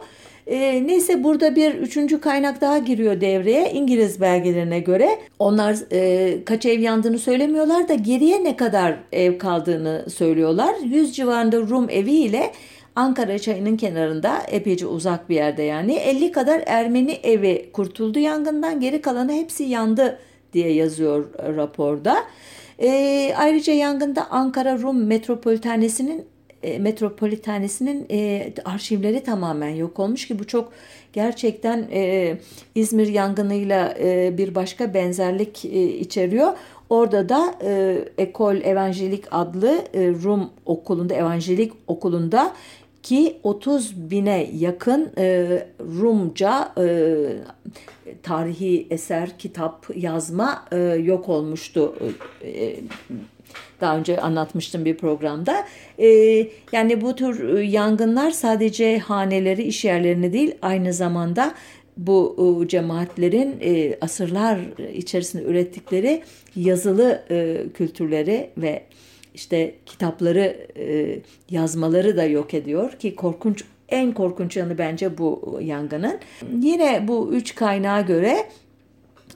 E, 0.51 0.87
neyse 0.87 1.23
burada 1.23 1.55
bir 1.55 1.73
üçüncü 1.73 2.21
kaynak 2.21 2.61
daha 2.61 2.77
giriyor 2.77 3.21
devreye. 3.21 3.71
İngiliz 3.71 4.21
belgelerine 4.21 4.79
göre 4.79 5.19
onlar 5.39 5.77
e, 5.91 6.43
kaç 6.45 6.65
ev 6.65 6.79
yandığını 6.79 7.19
söylemiyorlar 7.19 7.87
da 7.87 7.93
geriye 7.93 8.43
ne 8.43 8.55
kadar 8.55 8.95
ev 9.11 9.37
kaldığını 9.37 10.05
söylüyorlar. 10.09 10.75
100 10.83 11.15
civarında 11.15 11.57
Rum 11.57 11.89
evi 11.89 12.11
ile 12.11 12.51
Ankara 12.95 13.39
çayının 13.39 13.77
kenarında 13.77 14.37
epeyce 14.47 14.87
uzak 14.87 15.29
bir 15.29 15.35
yerde 15.35 15.63
yani 15.63 15.93
50 15.93 16.31
kadar 16.31 16.63
Ermeni 16.65 17.11
evi 17.11 17.69
kurtuldu 17.73 18.19
yangından 18.19 18.79
geri 18.79 19.01
kalanı 19.01 19.33
hepsi 19.33 19.63
yandı 19.63 20.19
diye 20.53 20.73
yazıyor 20.73 21.25
raporda. 21.55 22.17
E, 22.79 23.33
ayrıca 23.37 23.73
yangında 23.73 24.31
Ankara 24.31 24.77
Rum 24.77 25.05
Metropolitanesi'nin 25.05 26.25
e, 26.63 26.79
metropolitanesinin 26.79 28.05
e, 28.11 28.53
arşivleri 28.65 29.23
tamamen 29.23 29.69
yok 29.69 29.99
olmuş 29.99 30.27
ki 30.27 30.39
bu 30.39 30.47
çok 30.47 30.71
gerçekten 31.13 31.87
e, 31.91 32.37
İzmir 32.75 33.07
yangınıyla 33.07 33.95
e, 33.99 34.37
bir 34.37 34.55
başka 34.55 34.93
benzerlik 34.93 35.65
e, 35.65 35.83
içeriyor. 35.83 36.53
Orada 36.89 37.29
da 37.29 37.55
e, 37.63 37.99
Ekol 38.17 38.55
Evangelik 38.55 39.23
adlı 39.31 39.81
e, 39.93 40.09
Rum 40.09 40.49
okulunda, 40.65 41.13
Evangelik 41.13 41.73
okulunda 41.87 42.53
ki 43.03 43.37
30 43.43 44.11
bine 44.11 44.49
yakın 44.57 45.11
e, 45.17 45.47
Rumca 45.79 46.73
e, 46.77 47.17
tarihi 48.23 48.87
eser, 48.89 49.37
kitap, 49.37 49.87
yazma 49.95 50.65
e, 50.71 50.77
yok 50.79 51.29
olmuştu. 51.29 51.95
E, 52.43 52.75
daha 53.81 53.97
önce 53.97 54.21
anlatmıştım 54.21 54.85
bir 54.85 54.97
programda. 54.97 55.65
E, 55.97 56.07
yani 56.71 57.01
bu 57.01 57.15
tür 57.15 57.57
e, 57.57 57.63
yangınlar 57.63 58.31
sadece 58.31 58.99
haneleri, 58.99 59.63
iş 59.63 59.85
yerlerini 59.85 60.33
değil 60.33 60.55
aynı 60.61 60.93
zamanda 60.93 61.53
bu 61.97 62.61
e, 62.63 62.67
cemaatlerin 62.67 63.57
e, 63.61 63.97
asırlar 64.01 64.59
içerisinde 64.93 65.43
ürettikleri 65.43 66.23
yazılı 66.55 67.23
e, 67.31 67.57
kültürleri 67.73 68.49
ve 68.57 68.83
işte 69.33 69.75
kitapları 69.85 70.67
e, 70.77 71.19
yazmaları 71.49 72.17
da 72.17 72.23
yok 72.23 72.53
ediyor 72.53 72.91
ki 72.91 73.15
korkunç 73.15 73.63
en 73.89 74.13
korkunç 74.13 74.57
yanı 74.57 74.77
bence 74.77 75.17
bu 75.17 75.59
yangının. 75.61 76.19
Yine 76.61 77.07
bu 77.07 77.33
üç 77.33 77.55
kaynağa 77.55 78.01
göre 78.01 78.37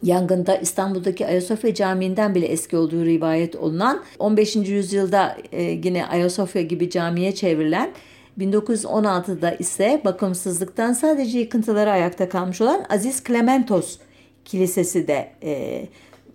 Yangında 0.05 0.57
İstanbul'daki 0.57 1.27
Ayasofya 1.27 1.73
Camii'nden 1.73 2.35
bile 2.35 2.45
eski 2.45 2.77
olduğu 2.77 3.05
rivayet 3.05 3.55
olunan 3.55 4.03
15. 4.19 4.55
yüzyılda 4.55 5.37
e, 5.51 5.63
yine 5.63 6.05
Ayasofya 6.05 6.61
gibi 6.61 6.89
camiye 6.89 7.35
çevrilen 7.35 7.91
1916'da 8.39 9.51
ise 9.51 10.01
bakımsızlıktan 10.05 10.93
sadece 10.93 11.39
yıkıntıları 11.39 11.91
ayakta 11.91 12.29
kalmış 12.29 12.61
olan 12.61 12.85
Aziz 12.89 13.23
Clementos 13.23 13.97
Kilisesi 14.45 15.07
de 15.07 15.31
e, 15.43 15.85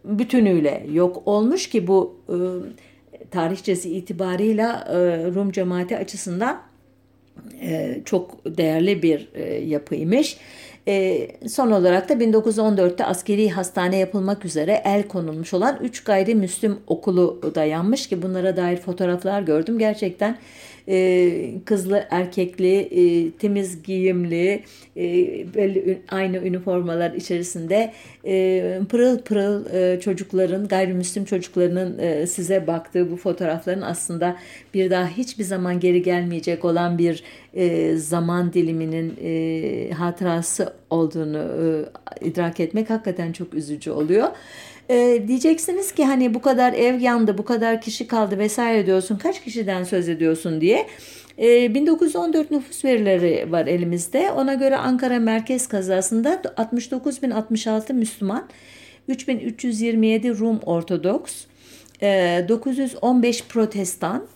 bütünüyle 0.05 0.87
yok 0.93 1.23
olmuş 1.27 1.69
ki 1.69 1.87
bu 1.87 2.17
e, 2.29 2.37
tarihçesi 3.31 3.97
itibarıyla 3.97 4.85
e, 4.89 4.95
Rum 5.35 5.53
cemaati 5.53 5.97
açısından 5.97 6.63
e, 7.61 8.01
çok 8.05 8.45
değerli 8.45 9.03
bir 9.03 9.29
e, 9.35 9.55
yapıymış. 9.55 10.37
E, 10.89 11.29
son 11.49 11.71
olarak 11.71 12.09
da 12.09 12.15
1914'te 12.15 13.05
askeri 13.05 13.51
hastane 13.51 13.97
yapılmak 13.97 14.45
üzere 14.45 14.83
el 14.85 15.09
konulmuş 15.09 15.55
olan 15.55 15.79
3 15.83 16.05
gayrimüslim 16.05 16.79
okulu 16.87 17.53
dayanmış 17.55 18.09
ki 18.09 18.23
bunlara 18.23 18.57
dair 18.57 18.77
fotoğraflar 18.77 19.43
gördüm. 19.43 19.79
Gerçekten 19.79 20.39
e, 20.89 21.53
kızlı, 21.65 22.05
erkekli, 22.11 22.77
e, 22.79 23.31
temiz 23.31 23.83
giyimli, 23.83 24.63
e, 24.97 25.03
belli 25.55 25.99
aynı 26.11 26.37
üniformalar 26.37 27.13
içerisinde 27.13 27.93
e, 28.27 28.81
pırıl 28.89 29.19
pırıl 29.19 29.75
e, 29.75 30.01
çocukların, 30.01 30.69
gayrimüslim 30.69 31.25
çocuklarının 31.25 31.99
e, 31.99 32.27
size 32.27 32.67
baktığı 32.67 33.11
bu 33.11 33.17
fotoğrafların 33.17 33.83
aslında 33.83 34.37
bir 34.75 34.91
daha 34.91 35.09
hiçbir 35.09 35.45
zaman 35.45 35.81
geri 35.81 36.03
gelmeyecek 36.03 36.65
olan 36.65 36.99
bir 36.99 37.23
e, 37.55 37.97
zaman 37.97 38.53
diliminin 38.53 39.17
e, 39.23 39.91
hatırası 39.95 40.73
olduğunu 40.91 41.39
e, 41.39 42.27
idrak 42.29 42.61
etmek 42.61 42.91
hakikaten 42.91 43.33
çok 43.33 43.55
üzücü 43.55 43.91
oluyor. 43.91 44.29
E, 44.91 45.23
diyeceksiniz 45.29 45.93
ki 45.93 46.05
hani 46.05 46.35
bu 46.35 46.43
kadar 46.43 46.73
ev 46.73 47.01
yandı, 47.01 47.39
bu 47.39 47.45
kadar 47.45 47.81
kişi 47.81 48.07
kaldı 48.07 48.39
vesaire 48.39 48.87
diyorsun. 48.87 49.17
Kaç 49.17 49.45
kişiden 49.45 49.85
söz 49.85 50.09
ediyorsun 50.09 50.61
diye. 50.61 50.87
E, 51.39 51.75
1914 51.75 52.51
nüfus 52.51 52.85
verileri 52.85 53.53
var 53.53 53.67
elimizde. 53.67 54.31
Ona 54.33 54.55
göre 54.55 54.77
Ankara 54.77 55.19
merkez 55.19 55.67
kazasında 55.67 56.35
69.066 56.35 57.93
Müslüman, 57.93 58.49
3327 59.09 60.39
Rum 60.39 60.59
Ortodoks, 60.67 61.45
e, 62.03 62.45
915 62.49 63.45
Protestan, 63.45 64.27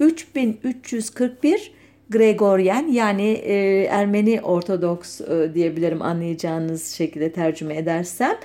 3341 0.00 1.72
Gregoryen 2.10 2.86
yani 2.92 3.30
e, 3.32 3.84
Ermeni 3.84 4.40
Ortodoks 4.40 5.20
e, 5.20 5.54
diyebilirim 5.54 6.02
anlayacağınız 6.02 6.92
şekilde 6.92 7.32
tercüme 7.32 7.76
edersem. 7.76 8.36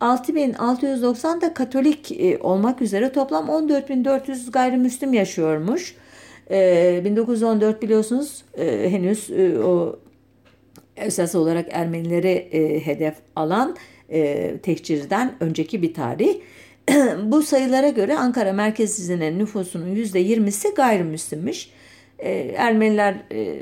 6690 0.00 1.40
da 1.40 1.54
Katolik 1.54 2.12
e, 2.12 2.38
olmak 2.38 2.82
üzere 2.82 3.12
toplam 3.12 3.48
14400 3.48 4.50
gayrimüslim 4.50 5.14
yaşıyormuş. 5.14 5.94
E, 6.50 7.00
1914 7.04 7.82
biliyorsunuz 7.82 8.44
e, 8.58 8.90
henüz 8.90 9.30
e, 9.30 9.58
o 9.58 9.98
esas 10.96 11.34
olarak 11.34 11.66
Ermenileri 11.70 12.48
e, 12.52 12.86
hedef 12.86 13.14
alan 13.36 13.76
e, 14.10 14.52
tehcirden 14.58 15.34
önceki 15.40 15.82
bir 15.82 15.94
tarih. 15.94 16.40
Bu 17.22 17.42
sayılara 17.42 17.88
göre 17.88 18.16
Ankara 18.16 18.52
merkezinin 18.52 19.38
nüfusunun 19.38 19.96
%20'si 19.96 20.74
gayrimüslimmiş. 20.74 21.70
E, 22.18 22.30
Ermeniler 22.56 23.14
e, 23.32 23.58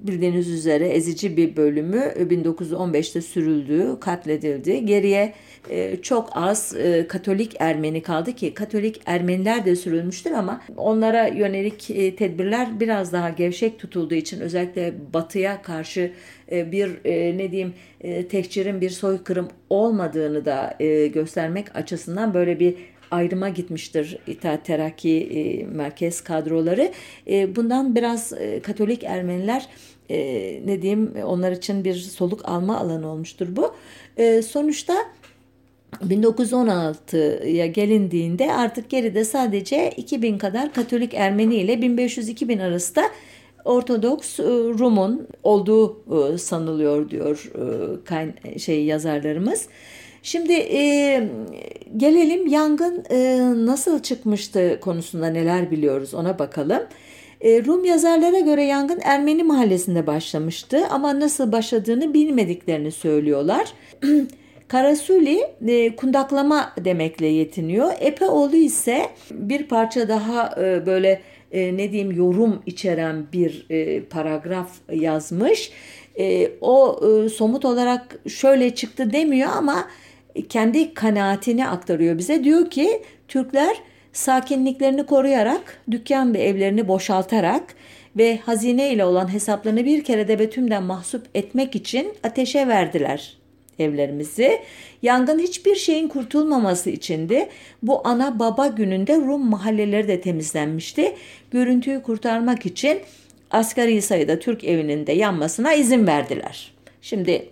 bildiğiniz 0.00 0.48
üzere 0.48 0.88
ezici 0.88 1.36
bir 1.36 1.56
bölümü 1.56 1.98
1915'te 2.16 3.20
sürüldü, 3.20 4.00
katledildi. 4.00 4.86
Geriye 4.86 5.34
e, 5.70 5.96
çok 6.02 6.30
az 6.32 6.74
e, 6.76 7.06
Katolik 7.08 7.56
Ermeni 7.58 8.02
kaldı 8.02 8.32
ki 8.32 8.54
Katolik 8.54 9.00
Ermeniler 9.06 9.64
de 9.64 9.76
sürülmüştür 9.76 10.30
ama 10.30 10.62
onlara 10.76 11.26
yönelik 11.26 11.90
e, 11.90 12.16
tedbirler 12.16 12.80
biraz 12.80 13.12
daha 13.12 13.30
gevşek 13.30 13.78
tutulduğu 13.78 14.14
için 14.14 14.40
özellikle 14.40 14.94
batıya 15.14 15.62
karşı 15.62 16.12
bir 16.50 16.90
ne 17.38 17.52
diyeyim 17.52 17.74
tehcirin 18.28 18.80
bir 18.80 18.90
soykırım 18.90 19.48
olmadığını 19.70 20.44
da 20.44 20.76
göstermek 21.14 21.76
açısından 21.76 22.34
böyle 22.34 22.60
bir 22.60 22.74
ayrıma 23.10 23.48
gitmiştir 23.48 24.18
İttihat 24.26 24.64
Terakki 24.64 25.66
merkez 25.72 26.20
kadroları. 26.20 26.92
bundan 27.56 27.94
biraz 27.94 28.32
Katolik 28.62 29.04
Ermeniler 29.04 29.68
ne 30.66 30.82
diyeyim 30.82 31.14
onlar 31.24 31.52
için 31.52 31.84
bir 31.84 31.94
soluk 31.94 32.48
alma 32.48 32.78
alanı 32.78 33.08
olmuştur 33.08 33.48
bu. 33.50 33.74
sonuçta 34.42 34.94
1916'ya 35.92 37.66
gelindiğinde 37.66 38.52
artık 38.52 38.90
geride 38.90 39.24
sadece 39.24 39.90
2000 39.96 40.38
kadar 40.38 40.72
Katolik 40.72 41.14
Ermeni 41.14 41.54
ile 41.54 41.74
1500-2000 41.74 42.62
arasında 42.62 43.02
Ortodoks 43.64 44.40
e, 44.40 44.42
Rum'un 44.78 45.28
olduğu 45.42 45.96
e, 46.34 46.38
sanılıyor 46.38 47.10
diyor 47.10 47.52
e, 48.44 48.58
şey 48.58 48.84
yazarlarımız. 48.84 49.68
Şimdi 50.26 50.52
e, 50.52 50.80
gelelim 51.96 52.46
yangın 52.46 53.04
e, 53.10 53.38
nasıl 53.66 54.02
çıkmıştı 54.02 54.78
konusunda 54.80 55.26
neler 55.26 55.70
biliyoruz 55.70 56.14
ona 56.14 56.38
bakalım. 56.38 56.82
E, 57.40 57.64
Rum 57.64 57.84
yazarlara 57.84 58.40
göre 58.40 58.64
yangın 58.64 59.00
Ermeni 59.02 59.42
mahallesinde 59.42 60.06
başlamıştı 60.06 60.86
ama 60.90 61.20
nasıl 61.20 61.52
başladığını 61.52 62.14
bilmediklerini 62.14 62.92
söylüyorlar. 62.92 63.72
Karasuli 64.68 65.40
e, 65.68 65.96
kundaklama 65.96 66.72
demekle 66.84 67.26
yetiniyor. 67.26 67.92
Epeoğlu 68.00 68.56
ise 68.56 69.06
bir 69.30 69.68
parça 69.68 70.08
daha 70.08 70.54
e, 70.62 70.86
böyle 70.86 71.20
e, 71.52 71.76
ne 71.76 71.92
diyeyim 71.92 72.12
yorum 72.12 72.62
içeren 72.66 73.26
bir 73.32 73.66
e, 73.70 74.02
paragraf 74.04 74.70
yazmış. 74.92 75.72
E, 76.18 76.50
o 76.60 77.00
e, 77.06 77.28
somut 77.28 77.64
olarak 77.64 78.18
şöyle 78.28 78.74
çıktı 78.74 79.12
demiyor 79.12 79.50
ama 79.56 79.86
kendi 80.48 80.94
kanaatini 80.94 81.68
aktarıyor 81.68 82.18
bize. 82.18 82.44
Diyor 82.44 82.70
ki 82.70 83.02
Türkler 83.28 83.76
sakinliklerini 84.12 85.06
koruyarak, 85.06 85.82
dükkan 85.90 86.34
ve 86.34 86.38
evlerini 86.38 86.88
boşaltarak 86.88 87.74
ve 88.16 88.38
hazine 88.38 88.92
ile 88.92 89.04
olan 89.04 89.32
hesaplarını 89.32 89.84
bir 89.84 90.04
kere 90.04 90.28
de 90.28 90.38
betümden 90.38 90.82
mahsup 90.82 91.26
etmek 91.34 91.76
için 91.76 92.12
ateşe 92.22 92.68
verdiler 92.68 93.36
evlerimizi. 93.78 94.60
Yangın 95.02 95.38
hiçbir 95.38 95.74
şeyin 95.74 96.08
kurtulmaması 96.08 96.90
içindi. 96.90 97.48
Bu 97.82 98.08
ana 98.08 98.38
baba 98.38 98.66
gününde 98.66 99.16
Rum 99.16 99.50
mahalleleri 99.50 100.08
de 100.08 100.20
temizlenmişti. 100.20 101.14
Görüntüyü 101.50 102.02
kurtarmak 102.02 102.66
için 102.66 102.98
asgari 103.50 104.02
sayıda 104.02 104.38
Türk 104.38 104.64
evinin 104.64 105.06
de 105.06 105.12
yanmasına 105.12 105.74
izin 105.74 106.06
verdiler. 106.06 106.72
Şimdi 107.02 107.48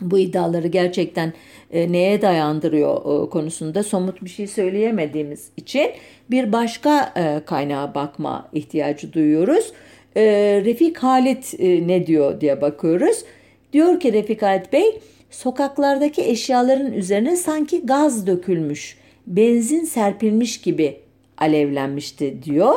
bu 0.00 0.18
iddiaları 0.18 0.68
gerçekten 0.68 1.32
e, 1.70 1.92
neye 1.92 2.22
dayandırıyor 2.22 2.96
e, 2.96 3.30
konusunda 3.30 3.82
somut 3.82 4.24
bir 4.24 4.30
şey 4.30 4.46
söyleyemediğimiz 4.46 5.48
için 5.56 5.90
bir 6.30 6.52
başka 6.52 7.12
e, 7.16 7.40
kaynağa 7.46 7.94
bakma 7.94 8.48
ihtiyacı 8.52 9.12
duyuyoruz. 9.12 9.72
E, 10.16 10.22
Refik 10.64 10.98
Halit 10.98 11.54
e, 11.58 11.88
ne 11.88 12.06
diyor 12.06 12.40
diye 12.40 12.60
bakıyoruz. 12.60 13.24
Diyor 13.72 14.00
ki 14.00 14.12
Refik 14.12 14.42
Halit 14.42 14.72
Bey 14.72 15.00
sokaklardaki 15.30 16.22
eşyaların 16.22 16.92
üzerine 16.92 17.36
sanki 17.36 17.86
gaz 17.86 18.26
dökülmüş, 18.26 18.98
benzin 19.26 19.84
serpilmiş 19.84 20.60
gibi 20.60 20.96
alevlenmişti 21.38 22.42
diyor. 22.42 22.74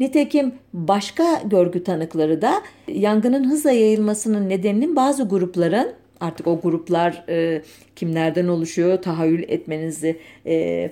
Nitekim 0.00 0.54
başka 0.72 1.42
görgü 1.44 1.84
tanıkları 1.84 2.42
da 2.42 2.62
yangının 2.88 3.50
hızla 3.50 3.70
yayılmasının 3.70 4.48
nedeninin 4.48 4.96
bazı 4.96 5.28
grupların 5.28 5.92
artık 6.20 6.46
o 6.46 6.60
gruplar 6.60 7.24
e, 7.28 7.62
kimlerden 7.96 8.48
oluşuyor 8.48 9.02
tahayyül 9.02 9.42
etmenizi 9.48 10.16
e, 10.46 10.54
e, 10.54 10.90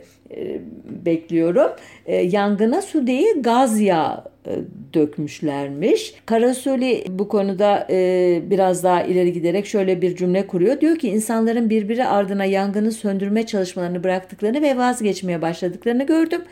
bekliyorum. 1.07 1.71
E, 2.07 2.17
yangına 2.17 2.83
su 2.83 3.07
değil 3.07 3.43
gaz 3.43 3.81
yağı 3.81 4.25
e, 4.47 4.53
dökmüşlermiş. 4.95 6.15
Karasoli 6.27 7.05
bu 7.09 7.29
konuda 7.29 7.87
e, 7.91 8.43
biraz 8.51 8.85
daha 8.85 9.03
ileri 9.03 9.33
giderek 9.33 9.67
şöyle 9.67 10.03
bir 10.03 10.17
cümle 10.17 10.47
kuruyor. 10.47 10.81
Diyor 10.81 10.97
ki 10.97 11.09
insanların 11.09 11.71
birbiri 11.71 12.05
ardına 12.05 12.45
yangını 12.45 12.93
söndürme 12.93 13.47
çalışmalarını 13.47 14.05
bıraktıklarını 14.05 14.63
ve 14.63 14.77
vazgeçmeye 14.77 15.43
başladıklarını 15.43 16.07
gördüm. 16.07 16.43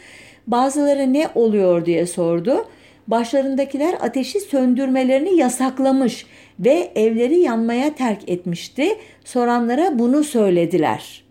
Bazıları 0.47 1.13
ne 1.13 1.29
oluyor 1.35 1.87
diye 1.87 2.07
sordu. 2.07 2.65
Başlarındakiler 3.07 3.95
ateşi 4.01 4.41
söndürmelerini 4.41 5.37
yasaklamış 5.37 6.27
ve 6.61 6.93
evleri 6.95 7.39
yanmaya 7.39 7.95
terk 7.95 8.29
etmişti. 8.29 8.89
Soranlara 9.25 9.99
bunu 9.99 10.25
söylediler. 10.25 11.25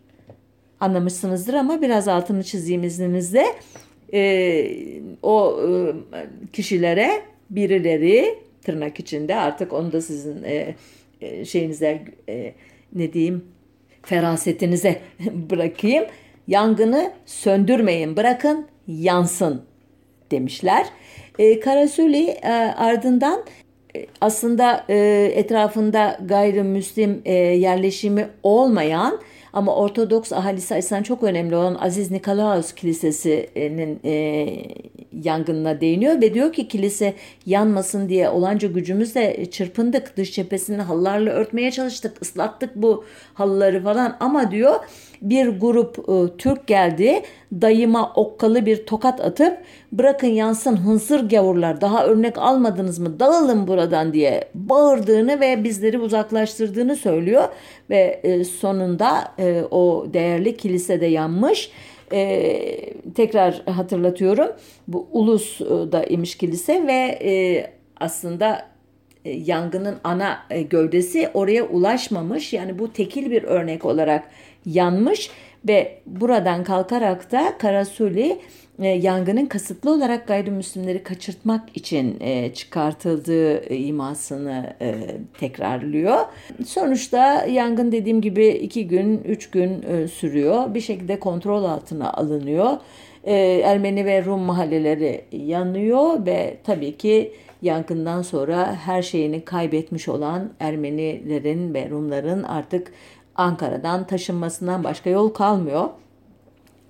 Anlamışsınızdır 0.79 1.53
ama 1.53 1.81
biraz 1.81 2.07
altını 2.07 2.43
çizeyim 2.43 2.83
izninizle 2.83 3.45
e, 4.13 4.71
o 5.23 5.59
e, 6.13 6.47
kişilere 6.53 7.21
birileri 7.49 8.39
tırnak 8.61 8.99
içinde 8.99 9.35
artık 9.35 9.73
onu 9.73 9.91
da 9.91 10.01
sizin 10.01 10.43
e, 10.43 10.75
e, 11.21 11.45
şeyinize 11.45 12.01
e, 12.29 12.53
ne 12.93 13.13
diyeyim 13.13 13.45
ferasetinize 14.03 15.01
bırakayım. 15.49 16.05
Yangını 16.47 17.13
söndürmeyin 17.25 18.17
bırakın 18.17 18.67
yansın 18.87 19.61
demişler. 20.31 20.87
E, 21.39 21.59
Karasuli 21.59 22.27
e, 22.29 22.51
ardından 22.77 23.43
e, 23.95 24.05
aslında 24.21 24.85
e, 24.89 24.95
etrafında 25.35 26.17
gayrimüslim 26.25 27.21
e, 27.25 27.33
yerleşimi 27.33 28.27
olmayan 28.43 29.19
ama 29.53 29.75
Ortodoks 29.75 30.33
ahalisi 30.33 30.75
açısından 30.75 31.03
çok 31.03 31.23
önemli 31.23 31.55
olan 31.55 31.75
Aziz 31.75 32.11
Nikolaos 32.11 32.73
Kilisesi'nin 32.73 33.99
e, 34.05 34.47
yangınına 35.23 35.81
değiniyor 35.81 36.21
ve 36.21 36.33
diyor 36.33 36.53
ki 36.53 36.67
kilise 36.67 37.13
yanmasın 37.45 38.09
diye 38.09 38.29
olanca 38.29 38.67
gücümüzle 38.67 39.45
çırpındık. 39.51 40.17
Dış 40.17 40.31
cephesini 40.31 40.81
halılarla 40.81 41.31
örtmeye 41.31 41.71
çalıştık, 41.71 42.21
ıslattık 42.21 42.75
bu 42.75 43.05
halıları 43.33 43.83
falan 43.83 44.17
ama 44.19 44.51
diyor 44.51 44.75
bir 45.21 45.47
grup 45.47 45.99
e, 46.09 46.37
Türk 46.37 46.67
geldi. 46.67 47.21
Dayıma 47.53 48.13
okkalı 48.13 48.65
bir 48.65 48.85
tokat 48.85 49.21
atıp 49.21 49.57
bırakın 49.91 50.27
yansın 50.27 50.75
hınsır 50.75 51.29
gavurlar 51.29 51.81
daha 51.81 52.05
örnek 52.05 52.37
almadınız 52.37 52.99
mı 52.99 53.19
dağılın 53.19 53.67
buradan 53.67 54.13
diye 54.13 54.49
bağırdığını 54.53 55.39
ve 55.39 55.63
bizleri 55.63 55.99
uzaklaştırdığını 55.99 56.95
söylüyor. 56.95 57.43
Ve 57.89 58.19
e, 58.23 58.43
sonunda 58.43 59.33
e, 59.41 59.63
o 59.71 60.07
değerli 60.13 60.57
kilise 60.57 61.01
de 61.01 61.05
yanmış. 61.05 61.71
Ee, 62.13 62.93
tekrar 63.15 63.63
hatırlatıyorum 63.65 64.47
bu 64.87 65.07
Ulus'da 65.11 66.03
imiş 66.03 66.35
kilise 66.35 66.87
ve 66.87 67.19
e, 67.23 67.65
aslında 67.99 68.65
e, 69.25 69.31
yangının 69.31 69.97
ana 70.03 70.37
e, 70.49 70.61
gövdesi 70.61 71.29
oraya 71.33 71.63
ulaşmamış. 71.63 72.53
Yani 72.53 72.79
bu 72.79 72.93
tekil 72.93 73.31
bir 73.31 73.43
örnek 73.43 73.85
olarak 73.85 74.23
yanmış 74.65 75.29
ve 75.67 76.01
buradan 76.05 76.63
kalkarak 76.63 77.31
da 77.31 77.57
Karasuli 77.57 78.39
e, 78.81 78.87
yangının 78.87 79.45
kasıtlı 79.45 79.91
olarak 79.91 80.27
gayrimüslimleri 80.27 81.03
kaçırtmak 81.03 81.77
için 81.77 82.17
e, 82.19 82.53
çıkartıldığı 82.53 83.73
imasını 83.73 84.73
e, 84.81 84.95
tekrarlıyor. 85.39 86.17
Sonuçta 86.65 87.45
yangın 87.45 87.91
dediğim 87.91 88.21
gibi 88.21 88.47
iki 88.47 88.87
gün, 88.87 89.21
üç 89.25 89.49
gün 89.49 89.85
sürüyor. 90.07 90.73
Bir 90.73 90.81
şekilde 90.81 91.19
kontrol 91.19 91.63
altına 91.63 92.13
alınıyor. 92.13 92.77
Ermeni 93.63 94.05
ve 94.05 94.25
Rum 94.25 94.39
mahalleleri 94.39 95.25
yanıyor 95.31 96.25
ve 96.25 96.57
tabii 96.63 96.97
ki 96.97 97.33
yangından 97.61 98.21
sonra 98.21 98.75
her 98.75 99.01
şeyini 99.01 99.45
kaybetmiş 99.45 100.07
olan 100.07 100.49
Ermenilerin 100.59 101.73
ve 101.73 101.89
Rumların 101.89 102.43
artık 102.43 102.91
Ankara'dan 103.35 104.07
taşınmasından 104.07 104.83
başka 104.83 105.09
yol 105.09 105.29
kalmıyor. 105.29 105.89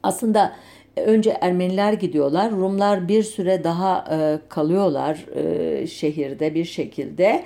Aslında 0.04 0.54
önce 0.96 1.38
Ermeniler 1.42 1.94
gidiyorlar. 1.94 2.52
Rumlar 2.52 3.08
bir 3.08 3.24
süre 3.24 3.64
daha 3.64 4.06
e, 4.12 4.40
kalıyorlar 4.50 5.26
e, 5.36 5.88
şehirde 5.88 6.56
bir 6.56 6.66
şekilde. 6.66 7.44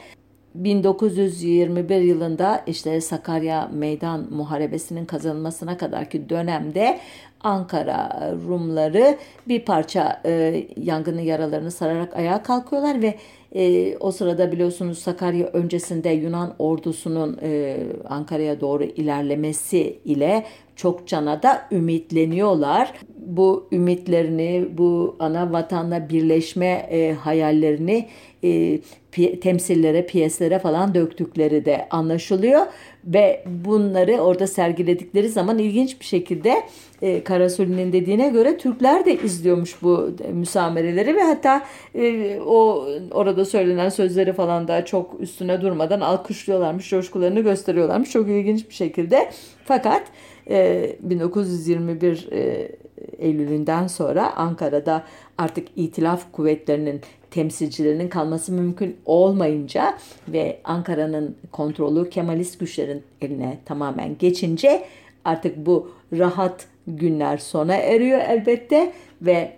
1921 0.56 2.02
yılında 2.02 2.64
işte 2.68 3.02
Sakarya 3.02 3.70
Meydan 3.74 4.28
Muharebesi'nin 4.32 5.06
kazanılmasına 5.06 5.78
kadarki 5.78 6.30
dönemde 6.30 7.00
Ankara 7.42 8.32
Rumları 8.48 9.18
bir 9.48 9.66
parça 9.66 10.22
e, 10.26 10.64
yangının 10.78 11.22
yaralarını 11.22 11.72
sararak 11.72 12.16
ayağa 12.16 12.44
kalkıyorlar 12.44 13.02
ve 13.02 13.16
e, 13.56 13.98
o 13.98 14.12
sırada 14.12 14.52
biliyorsunuz 14.52 15.00
Sakarya 15.00 15.48
öncesinde 15.48 16.10
Yunan 16.10 16.56
ordusunun 16.60 17.38
e, 17.42 17.78
Ankara'ya 18.10 18.62
doğru 18.62 18.84
ilerlemesi 18.84 20.00
ile 20.06 20.46
çok 20.76 21.08
cana 21.08 21.44
da 21.44 21.62
ümitleniyorlar. 21.72 22.94
Bu 23.26 23.68
ümitlerini, 23.72 24.66
bu 24.78 25.16
ana 25.20 25.52
vatanla 25.52 26.10
birleşme 26.10 26.88
e, 26.92 27.14
hayallerini 27.14 28.08
e, 28.44 28.80
pi- 29.12 29.40
temsillere, 29.40 30.06
piyeslere 30.06 30.60
falan 30.60 30.96
döktükleri 30.96 31.66
de 31.66 31.88
anlaşılıyor 31.90 32.66
ve 33.06 33.44
bunları 33.66 34.18
orada 34.18 34.48
sergiledikleri 34.48 35.30
zaman 35.30 35.60
ilginç 35.60 36.00
bir 36.00 36.06
şekilde 36.06 36.64
e, 37.02 37.24
Karasuli'nin 37.24 37.94
dediğine 37.94 38.30
göre 38.30 38.58
Türkler 38.58 39.06
de 39.06 39.14
izliyormuş 39.24 39.82
bu 39.82 40.10
müsamereleri 40.34 41.16
ve 41.16 41.22
hatta 41.22 41.66
e, 41.96 42.40
o 42.40 42.88
orada 43.12 43.46
söylenen 43.46 43.90
sözleri 43.90 44.34
falan 44.34 44.68
da 44.68 44.86
çok 44.86 45.20
üstüne 45.20 45.62
durmadan 45.62 46.02
alkışlıyorlarmış, 46.02 46.90
coşkularını 46.90 47.40
gösteriyorlarmış 47.40 48.12
çok 48.12 48.30
ilginç 48.30 48.70
bir 48.70 48.74
şekilde. 48.74 49.30
Fakat 49.66 50.04
e, 50.50 50.90
1921 51.00 52.28
e, 52.32 52.72
Eylül'ünden 53.18 53.88
sonra 53.88 54.36
Ankara'da 54.36 55.04
artık 55.38 55.68
itilaf 55.76 56.32
kuvvetlerinin 56.32 57.02
temsilcilerinin 57.32 58.08
kalması 58.10 58.52
mümkün 58.52 58.98
olmayınca 59.06 59.98
ve 60.28 60.60
Ankara'nın 60.64 61.36
kontrolü 61.52 62.10
Kemalist 62.10 62.60
güçlerin 62.60 63.04
eline 63.22 63.58
tamamen 63.66 64.18
geçince 64.18 64.86
artık 65.26 65.66
bu 65.66 65.92
rahat 66.18 66.68
günler 66.88 67.38
sona 67.38 67.76
eriyor 67.76 68.20
elbette 68.20 68.94
ve 69.22 69.52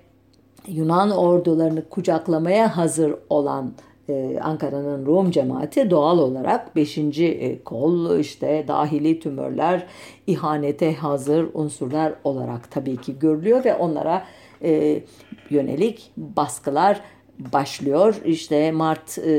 Yunan 0.67 1.11
ordularını 1.11 1.89
kucaklamaya 1.89 2.77
hazır 2.77 3.15
olan 3.29 3.73
e, 4.09 4.39
Ankara'nın 4.41 5.05
Rum 5.05 5.31
cemaati 5.31 5.89
doğal 5.89 6.19
olarak 6.19 6.75
5. 6.75 6.97
E, 6.97 7.63
kol 7.63 8.19
işte 8.19 8.65
dahili 8.67 9.19
tümörler 9.19 9.87
ihanete 10.27 10.95
hazır 10.95 11.47
unsurlar 11.53 12.13
olarak 12.23 12.71
tabii 12.71 12.97
ki 12.97 13.19
görülüyor 13.19 13.65
ve 13.65 13.75
onlara 13.75 14.25
e, 14.63 15.01
yönelik 15.49 16.11
baskılar 16.17 17.01
başlıyor. 17.39 18.21
İşte 18.25 18.71
Mart 18.71 19.17
e, 19.17 19.31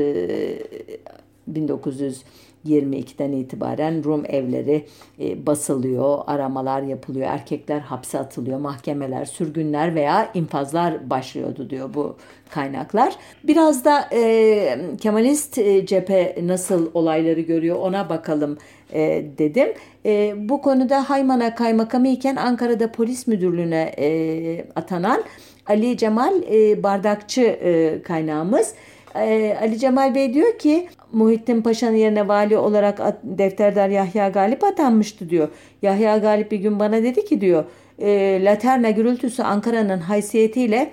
1922'den 2.65 3.31
itibaren 3.31 4.03
Rum 4.03 4.23
evleri 4.25 4.85
e, 5.19 5.45
basılıyor, 5.45 6.19
aramalar 6.27 6.81
yapılıyor, 6.81 7.27
erkekler 7.27 7.79
hapse 7.79 8.19
atılıyor, 8.19 8.59
mahkemeler, 8.59 9.25
sürgünler 9.25 9.95
veya 9.95 10.31
infazlar 10.33 11.09
başlıyordu 11.09 11.69
diyor 11.69 11.93
bu 11.93 12.15
kaynaklar. 12.49 13.15
Biraz 13.43 13.85
da 13.85 14.09
e, 14.13 14.79
Kemalist 15.01 15.57
e, 15.57 15.85
cephe 15.85 16.35
nasıl 16.43 16.89
olayları 16.93 17.41
görüyor 17.41 17.77
ona 17.79 18.09
bakalım 18.09 18.57
e, 18.93 19.25
dedim. 19.37 19.67
E, 20.05 20.33
bu 20.49 20.61
konuda 20.61 21.09
Hayman'a 21.09 21.55
kaymakamı 21.55 22.07
iken 22.07 22.35
Ankara'da 22.35 22.91
polis 22.91 23.27
müdürlüğüne 23.27 23.93
e, 23.97 24.65
atanan 24.75 25.23
Ali 25.67 25.97
Cemal 25.97 26.33
e, 26.51 26.83
Bardakçı 26.83 27.41
e, 27.41 28.01
kaynağımız. 28.01 28.73
E, 29.15 29.57
Ali 29.61 29.79
Cemal 29.79 30.15
Bey 30.15 30.33
diyor 30.33 30.57
ki 30.57 30.87
Muhittin 31.11 31.61
Paşa'nın 31.61 31.95
yerine 31.95 32.27
vali 32.27 32.57
olarak 32.57 32.99
defterdar 33.23 33.89
Yahya 33.89 34.29
Galip 34.29 34.63
atanmıştı 34.63 35.29
diyor. 35.29 35.47
Yahya 35.81 36.17
Galip 36.17 36.51
bir 36.51 36.57
gün 36.57 36.79
bana 36.79 37.03
dedi 37.03 37.25
ki 37.25 37.41
diyor 37.41 37.65
e, 38.01 38.39
Laterna 38.43 38.89
gürültüsü 38.89 39.43
Ankara'nın 39.43 39.99
haysiyetiyle 39.99 40.91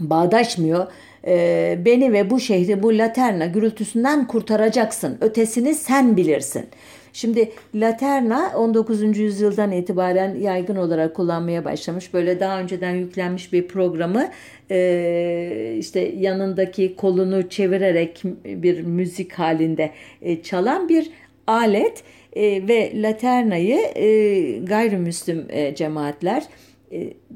bağdaşmıyor. 0.00 0.86
E, 1.26 1.78
beni 1.84 2.12
ve 2.12 2.30
bu 2.30 2.40
şehri 2.40 2.82
bu 2.82 2.98
Laterna 2.98 3.46
gürültüsünden 3.46 4.26
kurtaracaksın. 4.26 5.18
Ötesini 5.20 5.74
sen 5.74 6.16
bilirsin. 6.16 6.66
Şimdi 7.12 7.52
laterna 7.74 8.52
19. 8.56 9.18
yüzyıldan 9.18 9.72
itibaren 9.72 10.34
yaygın 10.34 10.76
olarak 10.76 11.16
kullanmaya 11.16 11.64
başlamış. 11.64 12.14
Böyle 12.14 12.40
daha 12.40 12.60
önceden 12.60 12.94
yüklenmiş 12.94 13.52
bir 13.52 13.68
programı 13.68 14.30
e, 14.70 15.76
işte 15.78 16.00
yanındaki 16.00 16.96
kolunu 16.96 17.48
çevirerek 17.48 18.22
bir 18.44 18.82
müzik 18.82 19.32
halinde 19.32 19.90
e, 20.22 20.42
çalan 20.42 20.88
bir 20.88 21.10
alet 21.46 22.02
e, 22.32 22.68
ve 22.68 23.02
laternayı 23.02 23.78
gayrimüslim 24.64 25.48
cemaatler 25.74 26.42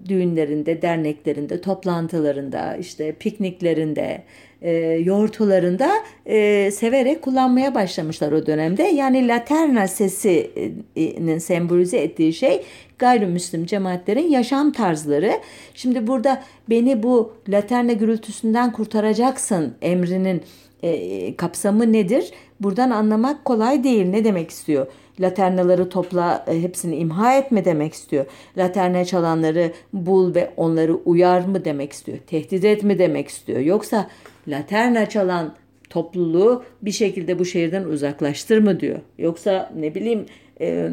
düğünlerinde, 0.08 0.82
derneklerinde, 0.82 1.60
toplantılarında, 1.60 2.76
işte 2.76 3.12
pikniklerinde, 3.12 4.22
e, 4.62 4.72
yoğurtularında 5.04 5.90
e, 6.26 6.70
severek 6.70 7.22
kullanmaya 7.22 7.74
başlamışlar 7.74 8.32
o 8.32 8.46
dönemde. 8.46 8.82
Yani 8.82 9.28
laterna 9.28 9.88
sesinin 9.88 11.38
sembolize 11.38 11.98
ettiği 11.98 12.32
şey 12.32 12.62
gayrimüslim 12.98 13.66
cemaatlerin 13.66 14.28
yaşam 14.28 14.72
tarzları. 14.72 15.32
Şimdi 15.74 16.06
burada 16.06 16.42
beni 16.70 17.02
bu 17.02 17.32
laterna 17.48 17.92
gürültüsünden 17.92 18.72
kurtaracaksın 18.72 19.74
emrinin 19.82 20.42
e, 20.82 21.36
kapsamı 21.36 21.92
nedir? 21.92 22.30
Buradan 22.60 22.90
anlamak 22.90 23.44
kolay 23.44 23.84
değil. 23.84 24.06
Ne 24.06 24.24
demek 24.24 24.50
istiyor? 24.50 24.86
Laternaları 25.20 25.88
topla, 25.88 26.44
e, 26.48 26.62
hepsini 26.62 26.96
imha 26.96 27.36
etme 27.36 27.64
demek 27.64 27.94
istiyor. 27.94 28.26
Laterna 28.56 29.04
çalanları 29.04 29.72
bul 29.92 30.34
ve 30.34 30.50
onları 30.56 30.94
uyar 30.94 31.40
mı 31.40 31.64
demek 31.64 31.92
istiyor. 31.92 32.18
Tehdit 32.26 32.64
et 32.64 32.82
mi 32.82 32.98
demek 32.98 33.28
istiyor. 33.28 33.60
Yoksa 33.60 34.08
laterna 34.48 35.08
çalan 35.08 35.54
topluluğu 35.90 36.64
bir 36.82 36.92
şekilde 36.92 37.38
bu 37.38 37.44
şehirden 37.44 37.84
uzaklaştır 37.84 38.58
mı 38.58 38.80
diyor. 38.80 38.98
Yoksa 39.18 39.72
ne 39.76 39.94
bileyim 39.94 40.26
e, 40.60 40.90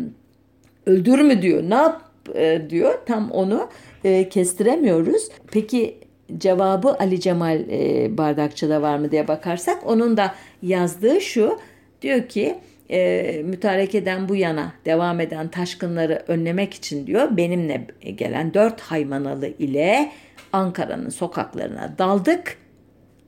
öldür 0.86 1.20
mü 1.20 1.42
diyor. 1.42 1.64
Ne 1.64 1.76
yap 1.76 2.02
e, 2.36 2.62
diyor. 2.70 2.94
Tam 3.06 3.32
onu 3.32 3.70
e, 4.04 4.30
kestiremiyoruz. 4.30 5.30
Peki 5.52 5.98
cevabı 6.38 6.96
Ali 7.00 7.20
Cemal 7.20 7.60
e, 7.70 8.18
Bardakçı'da 8.18 8.82
var 8.82 8.98
mı 8.98 9.12
diye 9.12 9.28
bakarsak 9.28 9.88
onun 9.88 10.18
da 10.18 10.36
yazdığı 10.62 11.22
şu. 11.22 11.60
Diyor 12.02 12.28
ki 12.28 12.56
e, 12.90 13.42
mütarekeden 13.46 14.30
bu 14.30 14.36
yana 14.36 14.74
devam 14.86 15.20
eden 15.20 15.48
taşkınları 15.48 16.24
önlemek 16.28 16.74
için 16.74 17.08
diyor 17.08 17.38
benimle 17.38 17.88
gelen 18.16 18.54
dört 18.54 18.82
haymanalı 18.82 19.48
ile 19.48 20.12
Ankara'nın 20.54 21.10
sokaklarına 21.10 21.96
daldık 21.98 22.58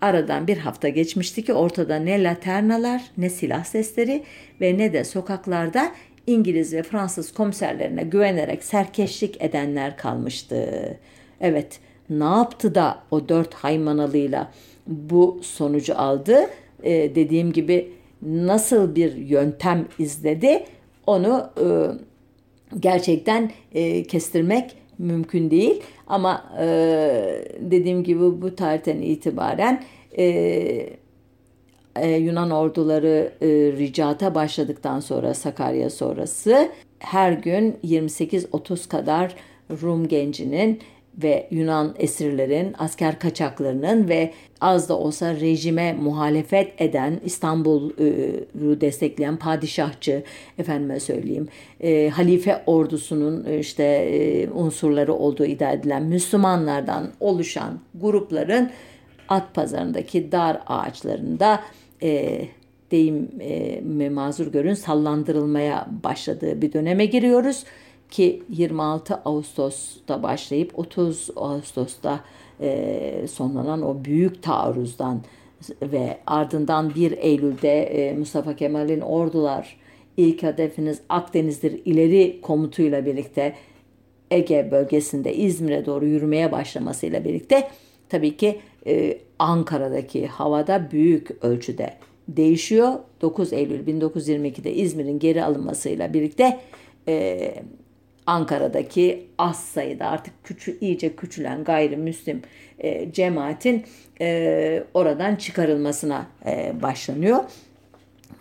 Aradan 0.01 0.47
bir 0.47 0.57
hafta 0.57 0.89
geçmişti 0.89 1.45
ki 1.45 1.53
ortada 1.53 1.95
ne 1.95 2.23
laternalar 2.23 3.01
ne 3.17 3.29
silah 3.29 3.63
sesleri 3.63 4.23
ve 4.61 4.77
ne 4.77 4.93
de 4.93 5.03
sokaklarda 5.03 5.91
İngiliz 6.27 6.73
ve 6.73 6.83
Fransız 6.83 7.33
komiserlerine 7.33 8.03
güvenerek 8.03 8.63
serkeşlik 8.63 9.41
edenler 9.41 9.97
kalmıştı. 9.97 10.67
Evet 11.41 11.79
ne 12.09 12.23
yaptı 12.23 12.75
da 12.75 12.99
o 13.11 13.29
dört 13.29 13.53
haymanalıyla 13.53 14.51
bu 14.87 15.39
sonucu 15.43 15.97
aldı? 15.97 16.39
Ee, 16.83 17.15
dediğim 17.15 17.51
gibi 17.53 17.91
nasıl 18.21 18.95
bir 18.95 19.15
yöntem 19.15 19.87
izledi 19.99 20.63
onu 21.07 21.49
e, 21.57 21.65
gerçekten 22.79 23.51
e, 23.73 24.03
kestirmek 24.03 24.77
mümkün 24.97 25.51
değil. 25.51 25.83
Ama 26.07 26.43
e, 26.59 26.67
dediğim 27.59 28.03
gibi 28.03 28.41
bu 28.41 28.55
tarihten 28.55 29.01
itibaren 29.01 29.83
e, 30.17 30.25
e, 31.95 32.09
Yunan 32.09 32.51
orduları 32.51 33.33
e, 33.41 33.47
ricata 33.77 34.35
başladıktan 34.35 34.99
sonra 34.99 35.33
Sakarya 35.33 35.89
sonrası 35.89 36.69
her 36.99 37.31
gün 37.31 37.77
28-30 37.83 38.89
kadar 38.89 39.35
Rum 39.81 40.07
gencinin 40.07 40.79
ve 41.23 41.47
Yunan 41.51 41.95
esirlerin, 41.99 42.75
asker 42.77 43.19
kaçaklarının 43.19 44.09
ve 44.09 44.33
az 44.61 44.89
da 44.89 44.97
olsa 44.97 45.35
rejime 45.35 45.93
muhalefet 45.93 46.81
eden 46.81 47.19
İstanbul'u 47.25 48.81
destekleyen 48.81 49.37
padişahçı 49.37 50.23
efendime 50.57 50.99
söyleyeyim 50.99 51.47
e, 51.79 52.09
halife 52.09 52.63
ordusunun 52.65 53.45
e, 53.45 53.59
işte 53.59 53.83
e, 53.83 54.49
unsurları 54.49 55.13
olduğu 55.13 55.45
iddia 55.45 55.71
edilen 55.71 56.03
Müslümanlardan 56.03 57.11
oluşan 57.19 57.79
grupların 57.95 58.69
at 59.29 59.53
pazarındaki 59.53 60.31
dar 60.31 60.61
ağaçlarında 60.67 61.63
e, 62.03 62.41
deyim 62.91 63.29
e, 63.39 64.09
mazur 64.09 64.47
görün 64.51 64.73
sallandırılmaya 64.73 65.87
başladığı 66.03 66.61
bir 66.61 66.73
döneme 66.73 67.05
giriyoruz 67.05 67.63
ki 68.11 68.43
26 68.49 69.15
Ağustos'ta 69.15 70.23
başlayıp 70.23 70.79
30 70.79 71.29
Ağustos'ta 71.35 72.19
e, 72.61 73.25
sonlanan 73.27 73.81
o 73.81 74.05
büyük 74.05 74.43
taarruzdan 74.43 75.21
ve 75.81 76.17
ardından 76.27 76.95
1 76.95 77.11
Eylül'de 77.11 77.83
e, 77.83 78.13
Mustafa 78.13 78.55
Kemal'in 78.55 79.01
ordular 79.01 79.77
ilk 80.17 80.43
hedefiniz 80.43 81.01
Akdeniz'dir 81.09 81.81
ileri 81.85 82.41
komutuyla 82.41 83.05
birlikte 83.05 83.55
Ege 84.31 84.67
bölgesinde 84.71 85.35
İzmir'e 85.35 85.85
doğru 85.85 86.05
yürümeye 86.05 86.51
başlamasıyla 86.51 87.25
birlikte 87.25 87.67
tabii 88.09 88.37
ki 88.37 88.59
e, 88.87 89.17
Ankara'daki 89.39 90.27
havada 90.27 90.91
büyük 90.91 91.43
ölçüde 91.43 91.93
değişiyor. 92.27 92.93
9 93.21 93.53
Eylül 93.53 93.87
1922'de 93.87 94.73
İzmir'in 94.73 95.19
geri 95.19 95.43
alınmasıyla 95.43 96.13
birlikte 96.13 96.59
e, 97.07 97.55
Ankara'daki 98.27 99.27
az 99.37 99.59
sayıda 99.59 100.07
artık 100.07 100.43
küçü, 100.43 100.77
iyice 100.81 101.15
küçülen 101.15 101.63
gayrimüslim 101.63 102.41
e, 102.79 103.11
cemaatin 103.11 103.83
e, 104.21 104.83
oradan 104.93 105.35
çıkarılmasına 105.35 106.27
e, 106.45 106.73
başlanıyor. 106.81 107.43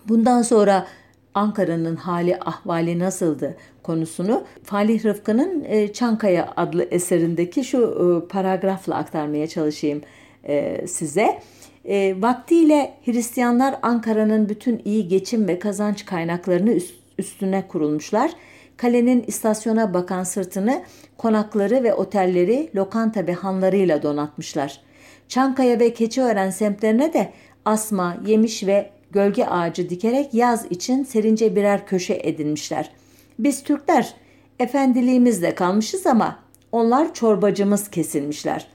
Bundan 0.09 0.43
sonra 0.43 0.87
Ankara'nın 1.35 1.97
hali 1.97 2.37
ahvali 2.37 2.99
nasıldı 2.99 3.57
konusunu 3.83 4.45
Falih 4.63 5.05
Rıfkı'nın 5.05 5.65
e, 5.65 5.93
Çankaya 5.93 6.53
adlı 6.57 6.85
eserindeki 6.91 7.65
şu 7.65 7.79
e, 7.79 8.29
paragrafla 8.29 8.95
aktarmaya 8.95 9.47
çalışayım 9.47 10.01
e, 10.45 10.87
size. 10.87 11.39
E, 11.85 12.23
vaktiyle 12.23 12.95
Hristiyanlar 13.05 13.75
Ankara'nın 13.83 14.49
bütün 14.49 14.83
iyi 14.85 15.09
geçim 15.09 15.49
ve 15.49 15.59
kazanç 15.59 16.05
kaynaklarını 16.05 16.73
üst, 16.73 16.95
üstüne 17.19 17.69
kurulmuşlar. 17.69 18.31
Kalenin 18.77 19.25
istasyona 19.27 19.95
bakan 19.95 20.25
sırtını 20.25 20.83
konakları 21.19 21.83
ve 21.85 21.95
otelleri 21.95 22.71
lokanta 22.75 23.27
ve 23.27 23.33
hanlarıyla 23.33 24.03
donatmışlar. 24.03 24.81
Çankaya 25.29 25.81
ve 25.81 25.95
Keçiören 25.95 26.51
semtlerine 26.51 27.13
de 27.13 27.33
asma, 27.65 28.17
yemiş 28.27 28.67
ve 28.67 28.91
gölge 29.11 29.45
ağacı 29.45 29.91
dikerek 29.91 30.35
yaz 30.35 30.67
için 30.71 31.05
serince 31.05 31.57
birer 31.57 31.87
köşe 31.87 32.21
edinmişler. 32.23 32.91
Biz 33.39 33.63
Türkler 33.63 34.15
efendiliğimizle 34.59 35.55
kalmışız 35.55 36.07
ama 36.07 36.39
onlar 36.73 37.15
çorbacımız 37.15 37.91
kesilmişler. 37.91 38.67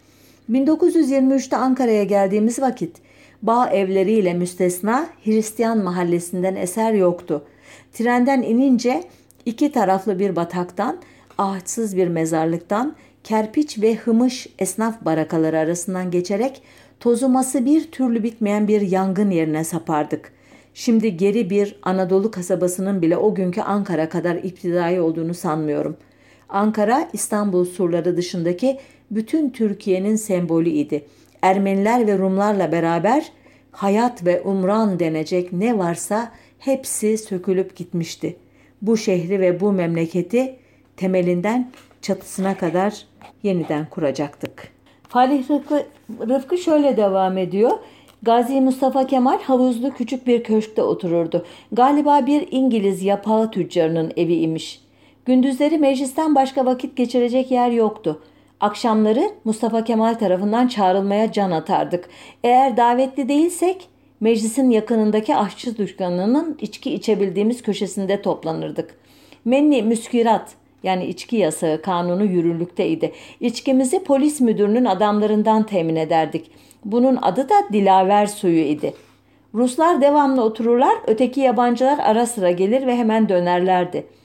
1923'te 0.51 1.57
Ankara'ya 1.57 2.03
geldiğimiz 2.03 2.62
vakit 2.62 2.97
bağ 3.41 3.69
evleriyle 3.69 4.33
müstesna 4.33 5.09
Hristiyan 5.23 5.77
mahallesinden 5.77 6.55
eser 6.55 6.93
yoktu. 6.93 7.45
Trenden 7.93 8.41
inince 8.41 9.03
iki 9.49 9.71
taraflı 9.71 10.19
bir 10.19 10.35
bataktan, 10.35 10.97
ağaçsız 11.38 11.97
bir 11.97 12.07
mezarlıktan, 12.07 12.95
kerpiç 13.23 13.81
ve 13.81 13.95
hımış 13.95 14.47
esnaf 14.59 15.05
barakaları 15.05 15.57
arasından 15.57 16.12
geçerek 16.12 16.62
tozuması 16.99 17.65
bir 17.65 17.91
türlü 17.91 18.23
bitmeyen 18.23 18.67
bir 18.67 18.81
yangın 18.81 19.31
yerine 19.31 19.63
sapardık. 19.63 20.33
Şimdi 20.73 21.17
geri 21.17 21.49
bir 21.49 21.79
Anadolu 21.83 22.31
kasabasının 22.31 23.01
bile 23.01 23.17
o 23.17 23.35
günkü 23.35 23.62
Ankara 23.62 24.09
kadar 24.09 24.35
iptidai 24.35 25.01
olduğunu 25.01 25.33
sanmıyorum. 25.33 25.97
Ankara 26.49 27.09
İstanbul 27.13 27.65
surları 27.65 28.17
dışındaki 28.17 28.79
bütün 29.12 29.49
Türkiye'nin 29.49 30.15
sembolü 30.15 30.69
idi. 30.69 31.05
Ermeniler 31.41 32.07
ve 32.07 32.17
Rumlarla 32.17 32.71
beraber 32.71 33.31
hayat 33.71 34.25
ve 34.25 34.41
umran 34.41 34.99
denecek 34.99 35.53
ne 35.53 35.77
varsa 35.77 36.31
hepsi 36.59 37.17
sökülüp 37.17 37.75
gitmişti. 37.75 38.35
Bu 38.82 38.98
şehri 38.98 39.39
ve 39.39 39.60
bu 39.60 39.72
memleketi 39.72 40.56
temelinden 40.98 41.72
çatısına 42.02 42.58
kadar 42.58 43.06
yeniden 43.44 43.86
kuracaktık. 43.89 44.72
Falih 45.08 45.50
Rıfkı, 45.50 45.86
Rıfkı 46.20 46.58
şöyle 46.58 46.98
devam 46.98 47.38
ediyor. 47.38 47.72
Gazi 48.24 48.62
Mustafa 48.62 49.08
Kemal 49.08 49.39
havuzlu 49.42 49.94
küçük 49.94 50.28
bir 50.28 50.44
köşkte 50.44 50.84
otururdu. 50.84 51.46
Galiba 51.72 52.26
bir 52.26 52.48
İngiliz 52.52 53.04
yapağı 53.04 53.52
tüccarının 53.52 54.12
evi 54.18 54.36
imiş. 54.36 54.82
Gündüzleri 55.26 55.78
meclisten 55.78 56.36
başka 56.36 56.65
vakit 56.65 56.98
geçirecek 56.98 57.52
yer 57.52 57.72
yoktu. 57.72 58.22
Akşamları 58.60 59.32
Mustafa 59.44 59.84
Kemal 59.84 60.13
tarafından 60.13 60.68
çağrılmaya 60.68 61.32
can 61.32 61.52
atardık. 61.52 62.10
Eğer 62.44 62.78
davetli 62.78 63.30
değilsek 63.30 63.88
meclisin 64.19 64.69
yakınındaki 64.69 65.36
aşçı 65.36 65.77
dükkanının 65.77 66.58
içki 66.62 66.93
içebildiğimiz 66.93 67.62
köşesinde 67.62 68.21
toplanırdık. 68.21 68.95
Menni 69.45 69.84
müskirat 69.84 70.51
yani 70.84 71.05
içki 71.05 71.36
yasağı 71.36 71.82
kanunu 71.82 72.25
yürürlükteydi. 72.25 73.12
İçkimizi 73.39 74.03
polis 74.03 74.41
müdürünün 74.41 74.86
adamlarından 74.86 75.65
temin 75.65 75.95
ederdik. 75.95 76.51
Bunun 76.86 77.15
adı 77.21 77.49
da 77.49 77.55
dilaver 77.73 78.25
suyu 78.25 78.62
idi. 78.62 78.93
Ruslar 79.53 80.01
devamlı 80.01 80.43
otururlar, 80.43 80.93
öteki 81.08 81.39
yabancılar 81.39 81.99
ara 81.99 82.25
sıra 82.25 82.51
gelir 82.51 82.88
ve 82.88 82.95
hemen 82.95 83.29
dönerlerdi.'' 83.29 84.18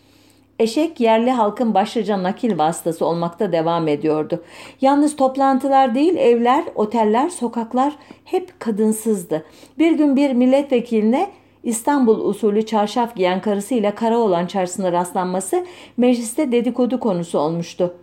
Eşek 0.59 1.01
yerli 1.01 1.31
halkın 1.31 1.75
başlıca 1.75 2.23
nakil 2.23 2.59
vasıtası 2.59 3.07
olmakta 3.07 3.53
devam 3.53 3.88
ediyordu. 3.88 4.43
Yalnız 4.81 5.17
toplantılar 5.17 5.95
değil 5.95 6.17
evler, 6.17 6.64
oteller, 6.75 7.29
sokaklar 7.29 7.93
hep 8.25 8.61
kadınsızdı. 8.61 9.45
Bir 9.79 9.93
gün 9.93 10.17
bir 10.17 10.33
milletvekiline 10.33 11.31
İstanbul 11.62 12.29
usulü 12.29 12.67
çarşaf 12.67 13.17
giyen 13.17 13.40
karısıyla 13.40 13.95
Karaoğlan 13.95 14.47
çarşısına 14.47 14.93
rastlanması 14.93 15.67
mecliste 15.97 16.53
dedikodu 16.53 17.01
konusu 17.01 17.38
olmuştu. 17.38 17.95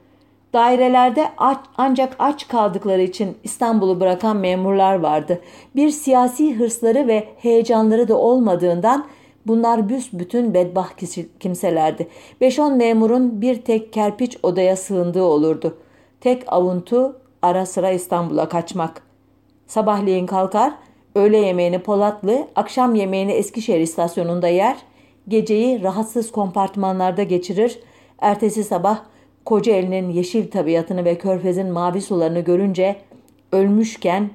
Dairelerde 0.54 1.26
aç, 1.38 1.58
ancak 1.78 2.16
aç 2.20 2.48
kaldıkları 2.48 3.02
için 3.02 3.38
İstanbul'u 3.44 4.00
bırakan 4.00 4.38
memurlar 4.38 5.00
vardı. 5.00 5.42
Bir 5.76 5.90
siyasi 5.90 6.56
hırsları 6.56 7.08
ve 7.08 7.28
heyecanları 7.38 8.08
da 8.08 8.18
olmadığından 8.18 9.06
Bunlar 9.48 9.90
büsbütün 9.90 10.54
bedbaht 10.54 11.04
kimselerdi. 11.40 12.08
Beş 12.42 12.60
on 12.60 12.78
memurun 12.78 13.42
bir 13.42 13.62
tek 13.62 13.94
kerpiç 13.94 14.38
odaya 14.44 14.76
sığındığı 14.76 15.24
olurdu. 15.24 15.78
Tek 16.22 16.44
avuntu 16.48 17.20
ara 17.42 17.66
sıra 17.66 17.92
İstanbul'a 17.92 18.50
kaçmak. 18.50 19.02
Sabahleyin 19.68 20.26
kalkar, 20.26 20.74
öğle 21.16 21.38
yemeğini 21.38 21.80
Polatlı, 21.80 22.48
akşam 22.56 22.96
yemeğini 22.96 23.32
Eskişehir 23.32 23.80
istasyonunda 23.80 24.48
yer, 24.48 24.78
geceyi 25.28 25.84
rahatsız 25.84 26.32
kompartmanlarda 26.32 27.24
geçirir, 27.24 27.80
ertesi 28.20 28.64
sabah 28.64 29.00
Kocaeli'nin 29.46 30.10
yeşil 30.10 30.52
tabiatını 30.52 31.06
ve 31.06 31.18
körfezin 31.18 31.68
mavi 31.68 32.02
sularını 32.02 32.40
görünce 32.40 32.96
ölmüşken 33.52 34.30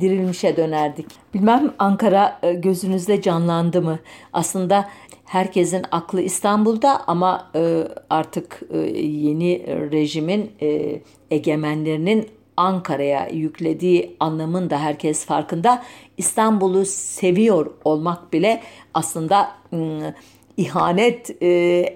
dirilmişe 0.00 0.56
dönerdik. 0.56 1.06
Bilmem 1.34 1.74
Ankara 1.78 2.38
e, 2.42 2.52
gözünüzde 2.52 3.22
canlandı 3.22 3.82
mı? 3.82 3.98
Aslında 4.32 4.88
herkesin 5.24 5.82
aklı 5.90 6.20
İstanbul'da 6.20 7.00
ama 7.06 7.50
e, 7.54 7.84
artık 8.10 8.62
e, 8.70 8.78
yeni 8.98 9.66
rejimin 9.92 10.50
egemenlerinin 11.30 12.28
Ankara'ya 12.56 13.28
yüklediği 13.28 14.16
anlamın 14.20 14.70
da 14.70 14.78
herkes 14.78 15.24
farkında. 15.24 15.82
İstanbul'u 16.16 16.84
seviyor 16.86 17.70
olmak 17.84 18.32
bile 18.32 18.62
aslında 18.94 19.50
ihanet 20.56 21.42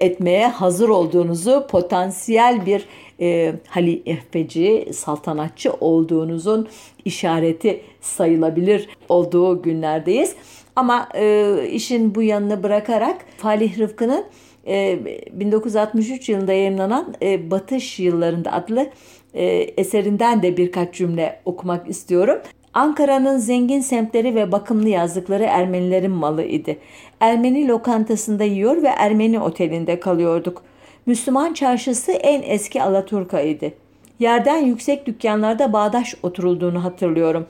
etmeye 0.01 0.47
hazır 0.47 0.89
olduğunuzu 0.89 1.67
potansiyel 1.69 2.65
bir 2.65 2.87
e, 3.21 3.53
halifeci, 3.67 4.89
saltanatçı 4.93 5.71
olduğunuzun 5.73 6.67
işareti 7.05 7.81
sayılabilir 8.01 8.89
olduğu 9.09 9.61
günlerdeyiz. 9.61 10.35
Ama 10.75 11.09
e, 11.15 11.55
işin 11.71 12.15
bu 12.15 12.21
yanını 12.21 12.63
bırakarak 12.63 13.25
Falih 13.37 13.79
Rıfkı'nın 13.79 14.25
e, 14.67 14.99
1963 15.31 16.29
yılında 16.29 16.53
yayınlanan 16.53 17.13
e, 17.21 17.51
Batış 17.51 17.99
Yıllarında 17.99 18.53
adlı 18.53 18.89
e, 19.33 19.45
eserinden 19.77 20.43
de 20.43 20.57
birkaç 20.57 20.95
cümle 20.95 21.41
okumak 21.45 21.89
istiyorum. 21.89 22.37
Ankara'nın 22.73 23.37
zengin 23.37 23.79
semtleri 23.79 24.35
ve 24.35 24.51
bakımlı 24.51 24.89
yazlıkları 24.89 25.43
Ermenilerin 25.43 26.11
malı 26.11 26.43
idi. 26.43 26.77
Ermeni 27.19 27.67
lokantasında 27.67 28.43
yiyor 28.43 28.83
ve 28.83 28.87
Ermeni 28.87 29.39
otelinde 29.39 29.99
kalıyorduk. 29.99 30.63
Müslüman 31.07 31.53
çarşısı 31.53 32.11
en 32.11 32.41
eski 32.41 32.83
Alaturka 32.83 33.41
idi. 33.41 33.73
Yerden 34.19 34.57
yüksek 34.57 35.05
dükkanlarda 35.05 35.73
bağdaş 35.73 36.15
oturulduğunu 36.23 36.83
hatırlıyorum. 36.83 37.47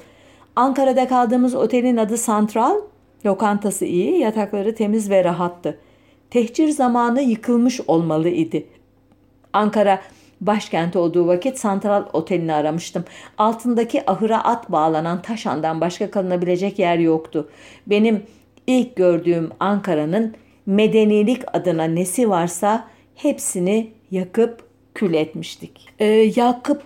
Ankara'da 0.56 1.08
kaldığımız 1.08 1.56
otelin 1.56 1.98
adı 1.98 2.18
Santral, 2.18 2.76
lokantası 3.26 3.86
iyi, 3.86 4.20
yatakları 4.20 4.76
temiz 4.76 5.10
ve 5.10 5.24
rahattı. 5.24 5.80
Tehcir 6.30 6.70
zamanı 6.70 7.22
yıkılmış 7.22 7.82
olmalı 7.88 8.30
idi. 8.30 8.68
Ankara 9.54 10.02
Başkenti 10.42 10.98
olduğu 10.98 11.28
vakit 11.28 11.60
Santral 11.60 12.06
Oteli'ni 12.14 12.54
aramıştım. 12.54 13.06
Altındaki 13.38 14.12
ahıra 14.12 14.44
at 14.44 14.72
bağlanan 14.72 15.22
taşandan 15.22 15.82
başka 15.82 16.12
kalınabilecek 16.12 16.80
yer 16.80 16.98
yoktu. 16.98 17.50
Benim 17.88 18.24
ilk 18.68 18.96
gördüğüm 18.96 19.50
Ankara'nın 19.60 20.36
medenilik 20.66 21.42
adına 21.54 21.84
nesi 21.84 22.30
varsa 22.30 22.88
hepsini 23.18 23.92
yakıp 24.12 24.64
kül 24.94 25.14
etmiştik. 25.14 25.90
Ee, 26.00 26.06
yakıp 26.36 26.84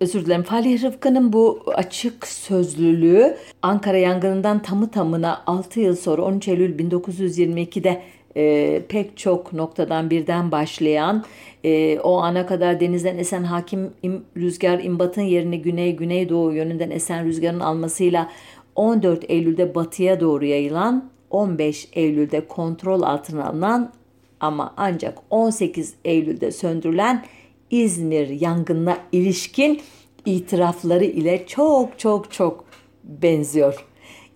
özür 0.00 0.26
dilerim 0.26 0.42
Falih 0.42 0.82
Rıfkı'nın 0.82 1.32
bu 1.32 1.62
açık 1.74 2.26
sözlülüğü 2.26 3.36
Ankara 3.62 3.96
yangınından 3.96 4.62
tamı 4.62 4.90
tamına 4.90 5.42
6 5.46 5.80
yıl 5.80 5.96
sonra 5.96 6.22
13 6.22 6.48
Eylül 6.48 6.78
1922'de 6.78 8.02
e, 8.36 8.82
pek 8.88 9.16
çok 9.16 9.52
noktadan 9.52 10.10
birden 10.10 10.52
başlayan 10.52 11.24
e, 11.64 11.98
o 11.98 12.18
ana 12.18 12.46
kadar 12.46 12.80
denizden 12.80 13.18
esen 13.18 13.44
hakim 13.44 13.90
im, 14.02 14.24
rüzgar 14.36 14.78
imbatın 14.78 15.22
yerini 15.22 15.62
güney 15.62 15.96
güneydoğu 15.96 16.52
yönünden 16.52 16.90
esen 16.90 17.24
rüzgarın 17.24 17.60
almasıyla 17.60 18.30
14 18.74 19.24
Eylül'de 19.28 19.74
batıya 19.74 20.20
doğru 20.20 20.44
yayılan 20.44 21.10
15 21.30 21.88
Eylül'de 21.92 22.46
kontrol 22.46 23.02
altına 23.02 23.46
alınan 23.46 23.92
ama 24.40 24.74
ancak 24.76 25.18
18 25.30 25.94
Eylül'de 26.04 26.52
söndürülen 26.52 27.24
İzmir 27.70 28.28
yangınına 28.28 28.98
ilişkin 29.12 29.80
itirafları 30.24 31.04
ile 31.04 31.46
çok 31.46 31.98
çok 31.98 32.32
çok 32.32 32.64
benziyor. 33.04 33.86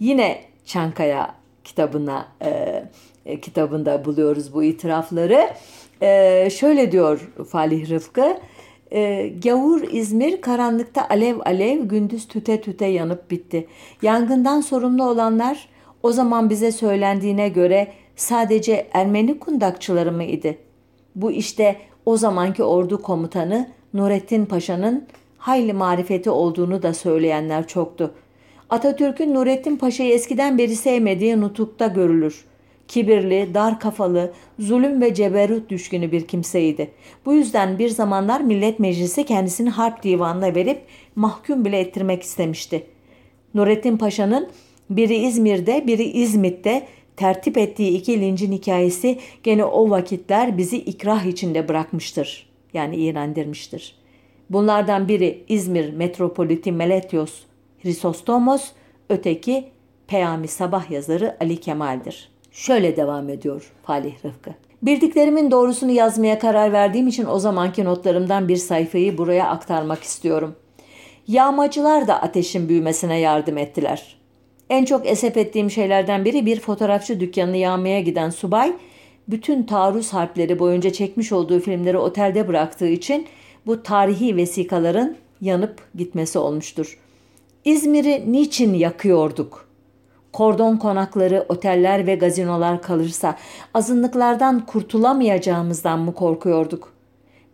Yine 0.00 0.40
Çankaya 0.64 1.34
kitabına 1.64 2.28
e, 2.44 2.82
e, 3.26 3.40
kitabında 3.40 4.04
buluyoruz 4.04 4.54
bu 4.54 4.64
itirafları. 4.64 5.50
E, 6.02 6.50
şöyle 6.50 6.92
diyor 6.92 7.32
Falih 7.50 7.90
Rıfkı. 7.90 8.38
E, 8.92 9.28
gavur 9.44 9.82
İzmir 9.82 10.40
karanlıkta 10.40 11.08
alev 11.08 11.38
alev 11.44 11.84
gündüz 11.84 12.28
tüte 12.28 12.60
tüte 12.60 12.86
yanıp 12.86 13.30
bitti. 13.30 13.66
Yangından 14.02 14.60
sorumlu 14.60 15.04
olanlar 15.04 15.68
o 16.02 16.12
zaman 16.12 16.50
bize 16.50 16.72
söylendiğine 16.72 17.48
göre 17.48 17.92
sadece 18.16 18.86
Ermeni 18.92 19.38
kundakçıları 19.38 20.12
mı 20.12 20.24
idi? 20.24 20.58
Bu 21.16 21.32
işte 21.32 21.76
o 22.06 22.16
zamanki 22.16 22.62
ordu 22.62 23.02
komutanı 23.02 23.70
Nurettin 23.94 24.46
Paşa'nın 24.46 25.06
hayli 25.38 25.72
marifeti 25.72 26.30
olduğunu 26.30 26.82
da 26.82 26.94
söyleyenler 26.94 27.66
çoktu. 27.66 28.14
Atatürk'ün 28.70 29.34
Nurettin 29.34 29.76
Paşa'yı 29.76 30.12
eskiden 30.12 30.58
beri 30.58 30.76
sevmediği 30.76 31.40
nutukta 31.40 31.86
görülür. 31.86 32.44
Kibirli, 32.88 33.54
dar 33.54 33.80
kafalı, 33.80 34.32
zulüm 34.58 35.00
ve 35.00 35.14
ceberut 35.14 35.70
düşkünü 35.70 36.12
bir 36.12 36.26
kimseydi. 36.26 36.90
Bu 37.26 37.34
yüzden 37.34 37.78
bir 37.78 37.88
zamanlar 37.88 38.40
Millet 38.40 38.78
Meclisi 38.78 39.24
kendisini 39.24 39.70
harp 39.70 40.02
divanına 40.02 40.54
verip 40.54 40.80
mahkum 41.16 41.64
bile 41.64 41.78
ettirmek 41.78 42.22
istemişti. 42.22 42.86
Nurettin 43.54 43.96
Paşa'nın 43.96 44.48
biri 44.90 45.16
İzmir'de, 45.16 45.86
biri 45.86 46.04
İzmit'te 46.04 46.86
tertip 47.16 47.58
ettiği 47.58 47.90
iki 47.90 48.20
lincin 48.20 48.52
hikayesi 48.52 49.18
gene 49.42 49.64
o 49.64 49.90
vakitler 49.90 50.58
bizi 50.58 50.76
ikrah 50.76 51.24
içinde 51.24 51.68
bırakmıştır. 51.68 52.50
Yani 52.74 52.96
iğrendirmiştir. 52.96 53.94
Bunlardan 54.50 55.08
biri 55.08 55.44
İzmir 55.48 55.92
Metropoliti 55.92 56.72
Meletios 56.72 57.32
Hrisostomos, 57.82 58.70
öteki 59.08 59.68
Peyami 60.06 60.48
Sabah 60.48 60.90
yazarı 60.90 61.36
Ali 61.40 61.56
Kemal'dir. 61.56 62.28
Şöyle 62.52 62.96
devam 62.96 63.28
ediyor 63.28 63.72
Falih 63.82 64.24
Rıfkı. 64.24 64.50
Bildiklerimin 64.82 65.50
doğrusunu 65.50 65.90
yazmaya 65.90 66.38
karar 66.38 66.72
verdiğim 66.72 67.08
için 67.08 67.26
o 67.26 67.38
zamanki 67.38 67.84
notlarımdan 67.84 68.48
bir 68.48 68.56
sayfayı 68.56 69.18
buraya 69.18 69.48
aktarmak 69.48 70.02
istiyorum. 70.02 70.56
Yağmacılar 71.28 72.08
da 72.08 72.22
ateşin 72.22 72.68
büyümesine 72.68 73.18
yardım 73.18 73.58
ettiler. 73.58 74.16
En 74.74 74.84
çok 74.84 75.06
esef 75.06 75.36
ettiğim 75.36 75.70
şeylerden 75.70 76.24
biri 76.24 76.46
bir 76.46 76.60
fotoğrafçı 76.60 77.20
dükkanını 77.20 77.56
yağmaya 77.56 78.00
giden 78.00 78.30
subay, 78.30 78.72
bütün 79.28 79.62
taarruz 79.62 80.12
harpleri 80.12 80.58
boyunca 80.58 80.92
çekmiş 80.92 81.32
olduğu 81.32 81.60
filmleri 81.60 81.98
otelde 81.98 82.48
bıraktığı 82.48 82.88
için 82.88 83.26
bu 83.66 83.82
tarihi 83.82 84.36
vesikaların 84.36 85.16
yanıp 85.40 85.80
gitmesi 85.94 86.38
olmuştur. 86.38 86.98
İzmir'i 87.64 88.32
niçin 88.32 88.74
yakıyorduk? 88.74 89.68
Kordon 90.32 90.76
konakları, 90.76 91.46
oteller 91.48 92.06
ve 92.06 92.14
gazinolar 92.14 92.82
kalırsa 92.82 93.36
azınlıklardan 93.74 94.66
kurtulamayacağımızdan 94.66 95.98
mı 95.98 96.14
korkuyorduk? 96.14 96.92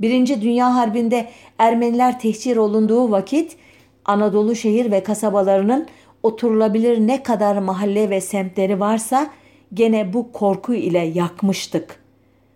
Birinci 0.00 0.42
Dünya 0.42 0.74
Harbi'nde 0.74 1.28
Ermeniler 1.58 2.20
tehcir 2.20 2.56
olunduğu 2.56 3.10
vakit 3.10 3.56
Anadolu 4.04 4.56
şehir 4.56 4.90
ve 4.90 5.02
kasabalarının 5.02 5.86
oturulabilir 6.22 6.98
ne 6.98 7.22
kadar 7.22 7.58
mahalle 7.58 8.10
ve 8.10 8.20
semtleri 8.20 8.80
varsa 8.80 9.30
gene 9.74 10.12
bu 10.12 10.32
korku 10.32 10.74
ile 10.74 11.12
yakmıştık. 11.14 12.00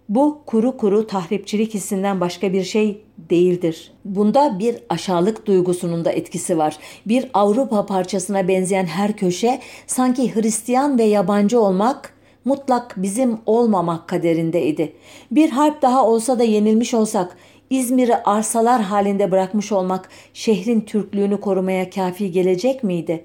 Bu 0.09 0.39
kuru 0.47 0.77
kuru 0.77 1.07
tahripçilik 1.07 1.75
hissinden 1.75 2.21
başka 2.21 2.53
bir 2.53 2.65
şey 2.65 3.03
değildir. 3.19 3.93
Bunda 4.05 4.59
bir 4.59 4.77
aşağılık 4.89 5.47
duygusunun 5.47 6.05
da 6.05 6.13
etkisi 6.13 6.59
var. 6.59 6.79
Bir 7.07 7.31
Avrupa 7.35 7.87
parçasına 7.87 8.49
benzeyen 8.49 8.87
her 8.87 9.17
köşe 9.17 9.61
sanki 9.87 10.35
Hristiyan 10.35 10.99
ve 10.99 11.05
yabancı 11.05 11.61
olmak 11.61 12.15
mutlak 12.45 12.95
bizim 12.97 13.39
olmamak 13.47 14.09
kaderindeydi. 14.09 14.93
Bir 15.31 15.51
harp 15.51 15.83
daha 15.83 16.07
olsa 16.07 16.39
da 16.39 16.45
yenilmiş 16.45 16.95
olsak 16.95 17.37
İzmir'i 17.71 18.17
arsalar 18.17 18.83
halinde 18.83 19.31
bırakmış 19.31 19.73
olmak 19.73 20.09
şehrin 20.35 20.81
Türklüğünü 20.81 21.41
korumaya 21.41 21.91
kafi 21.91 22.33
gelecek 22.33 22.85
miydi? 22.85 23.25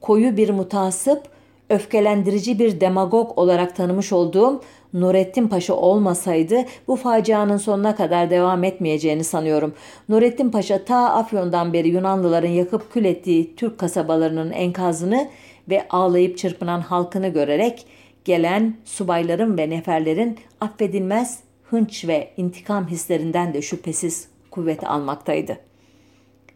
Koyu 0.00 0.36
bir 0.36 0.50
mutasip, 0.50 1.22
öfkelendirici 1.70 2.58
bir 2.58 2.80
demagog 2.80 3.38
olarak 3.38 3.76
tanımış 3.76 4.12
olduğum 4.12 4.60
Nurettin 4.92 5.48
Paşa 5.48 5.74
olmasaydı 5.74 6.64
bu 6.88 6.96
facianın 6.96 7.56
sonuna 7.56 7.96
kadar 7.96 8.30
devam 8.30 8.64
etmeyeceğini 8.64 9.24
sanıyorum. 9.24 9.74
Nurettin 10.08 10.50
Paşa 10.50 10.84
ta 10.84 11.10
Afyon'dan 11.10 11.72
beri 11.72 11.88
Yunanlıların 11.88 12.48
yakıp 12.48 12.92
kül 12.92 13.04
ettiği 13.04 13.56
Türk 13.56 13.78
kasabalarının 13.78 14.50
enkazını 14.50 15.28
ve 15.68 15.86
ağlayıp 15.90 16.38
çırpınan 16.38 16.80
halkını 16.80 17.28
görerek 17.28 17.86
gelen 18.24 18.76
subayların 18.84 19.58
ve 19.58 19.70
neferlerin 19.70 20.38
affedilmez 20.60 21.38
hınç 21.70 22.04
ve 22.08 22.30
intikam 22.36 22.88
hislerinden 22.88 23.54
de 23.54 23.62
şüphesiz 23.62 24.28
kuvvet 24.50 24.84
almaktaydı. 24.84 25.58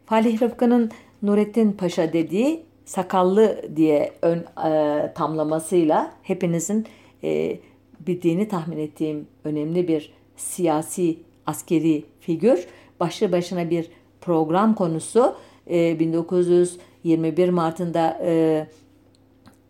Falih 0.07 0.42
Rıfkı'nın 0.42 0.90
Nurettin 1.22 1.72
Paşa 1.72 2.12
dediği 2.12 2.62
sakallı 2.92 3.62
diye 3.76 4.12
ön 4.22 4.44
e, 4.66 5.12
tamlamasıyla 5.14 6.12
hepinizin 6.22 6.87
e, 7.24 7.59
bildiğini 8.00 8.48
tahmin 8.48 8.78
ettiğim 8.78 9.26
önemli 9.44 9.88
bir 9.88 10.12
siyasi 10.37 11.16
askeri 11.46 12.05
figür. 12.20 12.66
Başlı 13.00 13.33
başına 13.33 13.70
bir 13.70 13.88
program 14.20 14.74
konusu. 14.74 15.37
E, 15.70 15.98
1921 15.98 17.48
Mart'ında 17.48 18.18
e, 18.24 18.66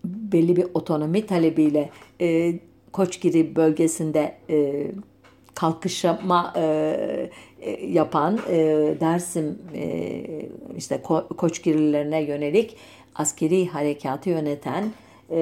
belli 0.04 0.56
bir 0.56 0.66
otonomi 0.74 1.26
talebiyle 1.26 1.90
e, 2.20 2.54
Koçgiri 2.92 3.56
bölgesinde 3.56 4.34
e, 4.50 4.86
kalkışma 5.54 6.52
e, 6.56 7.30
e, 7.60 7.86
yapan 7.86 8.38
e, 8.48 8.56
Dersim 9.00 9.58
e, 9.74 10.22
işte 10.76 10.94
Ko- 10.94 11.36
Koçgirlilerine 11.36 12.22
yönelik 12.22 12.76
askeri 13.14 13.66
harekatı 13.66 14.30
yöneten 14.30 14.92
e, 15.30 15.40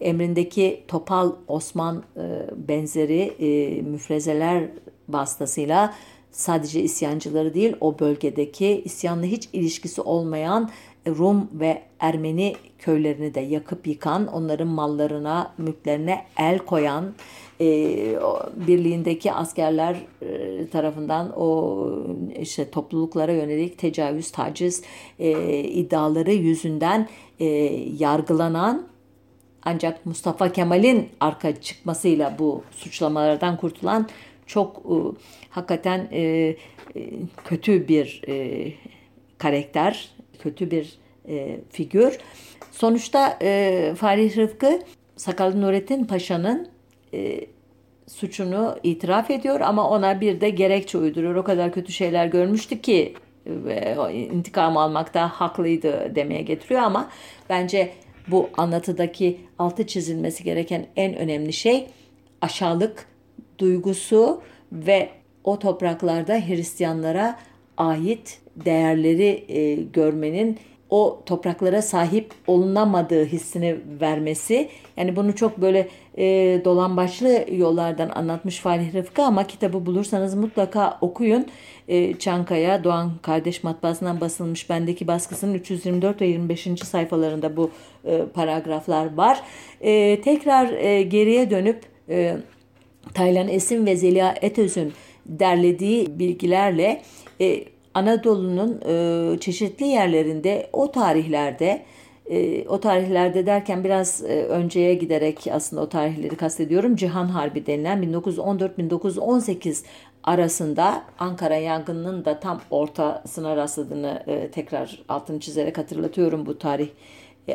emrindeki 0.00 0.84
Topal 0.88 1.32
Osman 1.48 2.02
e, 2.16 2.20
benzeri 2.68 3.20
e, 3.20 3.82
müfrezeler 3.82 4.64
vasıtasıyla 5.08 5.94
sadece 6.30 6.82
isyancıları 6.82 7.54
değil 7.54 7.76
o 7.80 7.98
bölgedeki 7.98 8.82
isyanla 8.84 9.24
hiç 9.24 9.48
ilişkisi 9.52 10.00
olmayan 10.00 10.70
Rum 11.06 11.48
ve 11.52 11.82
Ermeni 12.00 12.54
köylerini 12.78 13.34
de 13.34 13.40
yakıp 13.40 13.86
yıkan, 13.86 14.26
onların 14.26 14.68
mallarına, 14.68 15.52
mülklerine 15.58 16.24
el 16.38 16.58
koyan, 16.58 17.14
e, 17.62 18.18
birliğindeki 18.56 19.32
askerler 19.32 19.96
e, 20.22 20.66
tarafından 20.68 21.32
o 21.36 21.78
işte 22.40 22.70
topluluklara 22.70 23.32
yönelik 23.32 23.78
tecavüz, 23.78 24.30
taciz 24.30 24.82
e, 25.18 25.60
iddiaları 25.60 26.32
yüzünden 26.32 27.08
e, 27.40 27.46
yargılanan 27.98 28.86
ancak 29.64 30.06
Mustafa 30.06 30.52
Kemal'in 30.52 31.08
arka 31.20 31.60
çıkmasıyla 31.60 32.36
bu 32.38 32.62
suçlamalardan 32.70 33.56
kurtulan 33.56 34.08
çok 34.46 34.76
e, 34.76 34.96
hakikaten 35.50 36.08
e, 36.12 36.20
e, 36.20 36.56
kötü 37.44 37.88
bir 37.88 38.22
e, 38.28 38.68
karakter, 39.38 40.10
kötü 40.38 40.70
bir 40.70 40.98
e, 41.28 41.60
figür. 41.70 42.18
Sonuçta 42.72 43.38
e, 43.42 43.92
Farih 43.96 44.36
Rıfkı 44.36 44.80
Sakallı 45.16 45.60
Nurettin 45.60 46.04
Paşa'nın 46.04 46.68
e, 47.14 47.40
suçunu 48.12 48.76
itiraf 48.82 49.30
ediyor 49.30 49.60
ama 49.60 49.90
ona 49.90 50.20
bir 50.20 50.40
de 50.40 50.50
gerekçe 50.50 50.98
uyduruyor. 50.98 51.34
O 51.34 51.44
kadar 51.44 51.72
kötü 51.72 51.92
şeyler 51.92 52.26
görmüştü 52.26 52.80
ki 52.80 53.14
ve 53.46 53.96
intikam 54.12 54.76
almakta 54.76 55.28
haklıydı 55.28 56.14
demeye 56.14 56.42
getiriyor 56.42 56.80
ama 56.80 57.10
bence 57.48 57.92
bu 58.28 58.50
anlatıdaki 58.56 59.40
altı 59.58 59.86
çizilmesi 59.86 60.44
gereken 60.44 60.86
en 60.96 61.14
önemli 61.14 61.52
şey 61.52 61.86
aşağılık 62.40 63.06
duygusu 63.58 64.42
ve 64.72 65.08
o 65.44 65.58
topraklarda 65.58 66.34
Hristiyanlara 66.34 67.38
ait 67.76 68.40
değerleri 68.56 69.44
e, 69.48 69.74
görmenin 69.74 70.58
o 70.92 71.22
topraklara 71.26 71.82
sahip 71.82 72.30
olunamadığı 72.46 73.24
hissini 73.24 73.76
vermesi. 74.00 74.68
Yani 74.96 75.16
bunu 75.16 75.34
çok 75.34 75.58
böyle 75.58 75.88
e, 76.18 76.24
dolambaçlı 76.64 77.44
yollardan 77.52 78.08
anlatmış 78.08 78.58
Falih 78.58 78.94
Rıfkı 78.94 79.22
ama 79.22 79.46
kitabı 79.46 79.86
bulursanız 79.86 80.34
mutlaka 80.34 80.98
okuyun. 81.00 81.46
E, 81.88 82.18
Çankaya 82.18 82.84
Doğan 82.84 83.12
Kardeş 83.22 83.64
Matbaası'ndan 83.64 84.20
basılmış 84.20 84.70
bendeki 84.70 85.06
baskısının 85.06 85.54
324 85.54 86.20
ve 86.20 86.26
25. 86.26 86.68
sayfalarında 86.84 87.56
bu 87.56 87.70
e, 88.04 88.22
paragraflar 88.34 89.16
var. 89.16 89.40
E, 89.80 90.20
tekrar 90.20 90.72
e, 90.72 91.02
geriye 91.02 91.50
dönüp 91.50 91.82
e, 92.08 92.36
Taylan 93.14 93.48
Esim 93.48 93.86
ve 93.86 93.96
Zeliha 93.96 94.34
Etöz'ün 94.42 94.92
derlediği 95.26 96.18
bilgilerle 96.18 97.02
e, 97.40 97.64
Anadolu'nun 97.94 98.80
e, 98.86 99.38
çeşitli 99.38 99.86
yerlerinde 99.86 100.70
o 100.72 100.92
tarihlerde 100.92 101.82
e, 102.30 102.68
o 102.68 102.80
tarihlerde 102.80 103.46
derken 103.46 103.84
biraz 103.84 104.22
e, 104.24 104.44
önceye 104.44 104.94
giderek 104.94 105.48
aslında 105.52 105.82
o 105.82 105.88
tarihleri 105.88 106.36
kastediyorum. 106.36 106.96
Cihan 106.96 107.26
Harbi 107.26 107.66
denilen 107.66 108.02
1914-1918 108.02 109.84
arasında 110.24 111.02
Ankara 111.18 111.56
yangınının 111.56 112.24
da 112.24 112.40
tam 112.40 112.60
ortasına 112.70 113.56
rastladığını 113.56 114.22
tekrar 114.52 115.02
altını 115.08 115.40
çizerek 115.40 115.78
hatırlatıyorum 115.78 116.46
bu 116.46 116.58
tarih 116.58 116.88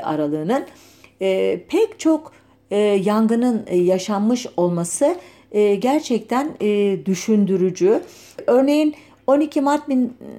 aralığının. 0.03 0.65
Pek 1.69 1.99
çok 1.99 2.31
yangının 3.03 3.65
yaşanmış 3.71 4.47
olması 4.57 5.15
gerçekten 5.79 6.59
düşündürücü. 7.05 8.01
Örneğin 8.47 8.95
12 9.27 9.61
Mart 9.61 9.83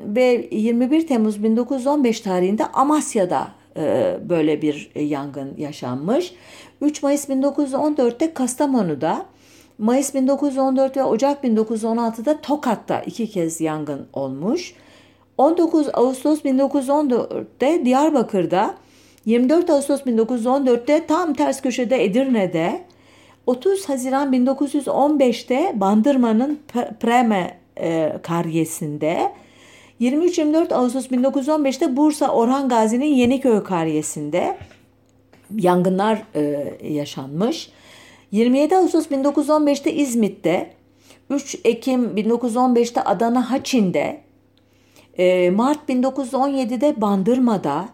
ve 0.04 0.48
21 0.50 1.06
Temmuz 1.06 1.42
1915 1.42 2.20
tarihinde 2.20 2.66
Amasya'da 2.66 3.48
e, 3.76 4.16
böyle 4.28 4.62
bir 4.62 4.90
yangın 4.94 5.56
yaşanmış. 5.56 6.34
3 6.80 7.02
Mayıs 7.02 7.28
1914'te 7.28 8.34
Kastamonu'da, 8.34 9.26
Mayıs 9.78 10.14
1914 10.14 10.96
ve 10.96 11.04
Ocak 11.04 11.44
1916'da 11.44 12.40
Tokat'ta 12.40 13.00
iki 13.00 13.30
kez 13.30 13.60
yangın 13.60 14.06
olmuş. 14.12 14.74
19 15.38 15.88
Ağustos 15.92 16.40
1914'te 16.40 17.84
Diyarbakır'da, 17.84 18.74
24 19.24 19.70
Ağustos 19.70 20.00
1914'te 20.00 21.06
tam 21.06 21.34
ters 21.34 21.62
köşede 21.62 22.04
Edirne'de, 22.04 22.84
30 23.46 23.88
Haziran 23.88 24.32
1915'te 24.32 25.72
Bandırma'nın 25.74 26.58
Preme 27.00 27.58
e, 27.80 28.18
karyesinde, 28.22 29.32
23-24 30.00 30.74
Ağustos 30.74 31.06
1915'te 31.06 31.96
Bursa 31.96 32.28
Orhan 32.28 32.68
Gazi'nin 32.68 33.14
Yeniköy 33.14 33.64
karyesinde 33.64 34.58
yangınlar 35.56 36.22
e, 36.34 36.74
yaşanmış. 36.82 37.70
27 38.32 38.76
Ağustos 38.76 39.06
1915'te 39.06 39.94
İzmit'te, 39.94 40.70
3 41.30 41.56
Ekim 41.64 42.04
1915'te 42.04 43.04
Adana 43.04 43.50
Haçin'de, 43.50 44.20
e, 45.18 45.50
Mart 45.50 45.88
1917'de 45.88 47.00
Bandırma'da, 47.00 47.88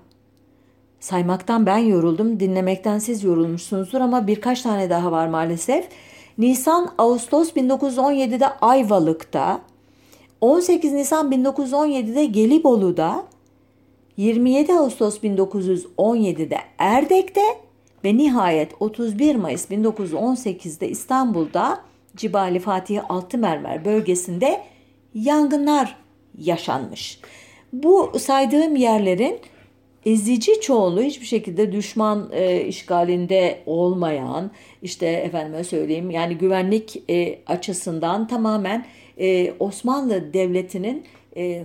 saymaktan 1.01 1.67
ben 1.67 1.79
yoruldum, 1.79 2.41
dinlemekten 2.41 2.99
siz 2.99 3.25
yorulmuşsunuzdur 3.25 4.01
ama 4.01 4.27
birkaç 4.27 4.63
tane 4.63 4.91
daha 4.91 5.13
var 5.13 5.27
maalesef. 5.27 5.89
Nisan 6.39 6.95
Ağustos 6.99 7.51
1917'de 7.51 8.49
Ayvalık'ta, 8.49 9.61
18 10.45 10.93
Nisan 10.93 11.33
1917'de 11.33 12.25
Gelibolu'da, 12.25 13.25
27 14.17 14.73
Ağustos 14.73 15.19
1917'de 15.19 16.59
Erdek'te 16.79 17.41
ve 18.05 18.17
nihayet 18.17 18.73
31 18.81 19.35
Mayıs 19.35 19.71
1918'de 19.71 20.89
İstanbul'da 20.89 21.81
Cibali 22.17 22.59
Fatih 22.59 23.11
Altımermer 23.11 23.85
bölgesinde 23.85 24.61
yangınlar 25.15 25.97
yaşanmış. 26.39 27.21
Bu 27.73 28.13
saydığım 28.19 28.77
yerlerin 28.77 29.39
ezici 30.07 30.61
çoğunluğu 30.61 31.03
hiçbir 31.03 31.27
şekilde 31.27 31.73
düşman 31.73 32.29
e, 32.33 32.61
işgalinde 32.61 33.63
olmayan 33.67 34.51
işte 34.83 35.07
efendime 35.07 35.65
söyleyeyim 35.65 36.11
yani 36.11 36.39
güvenlik 36.39 37.11
e, 37.11 37.39
açısından 37.47 38.29
tamamen 38.29 38.87
e, 39.19 39.53
Osmanlı 39.59 40.35
Devleti'nin 40.35 41.05
e, 41.37 41.65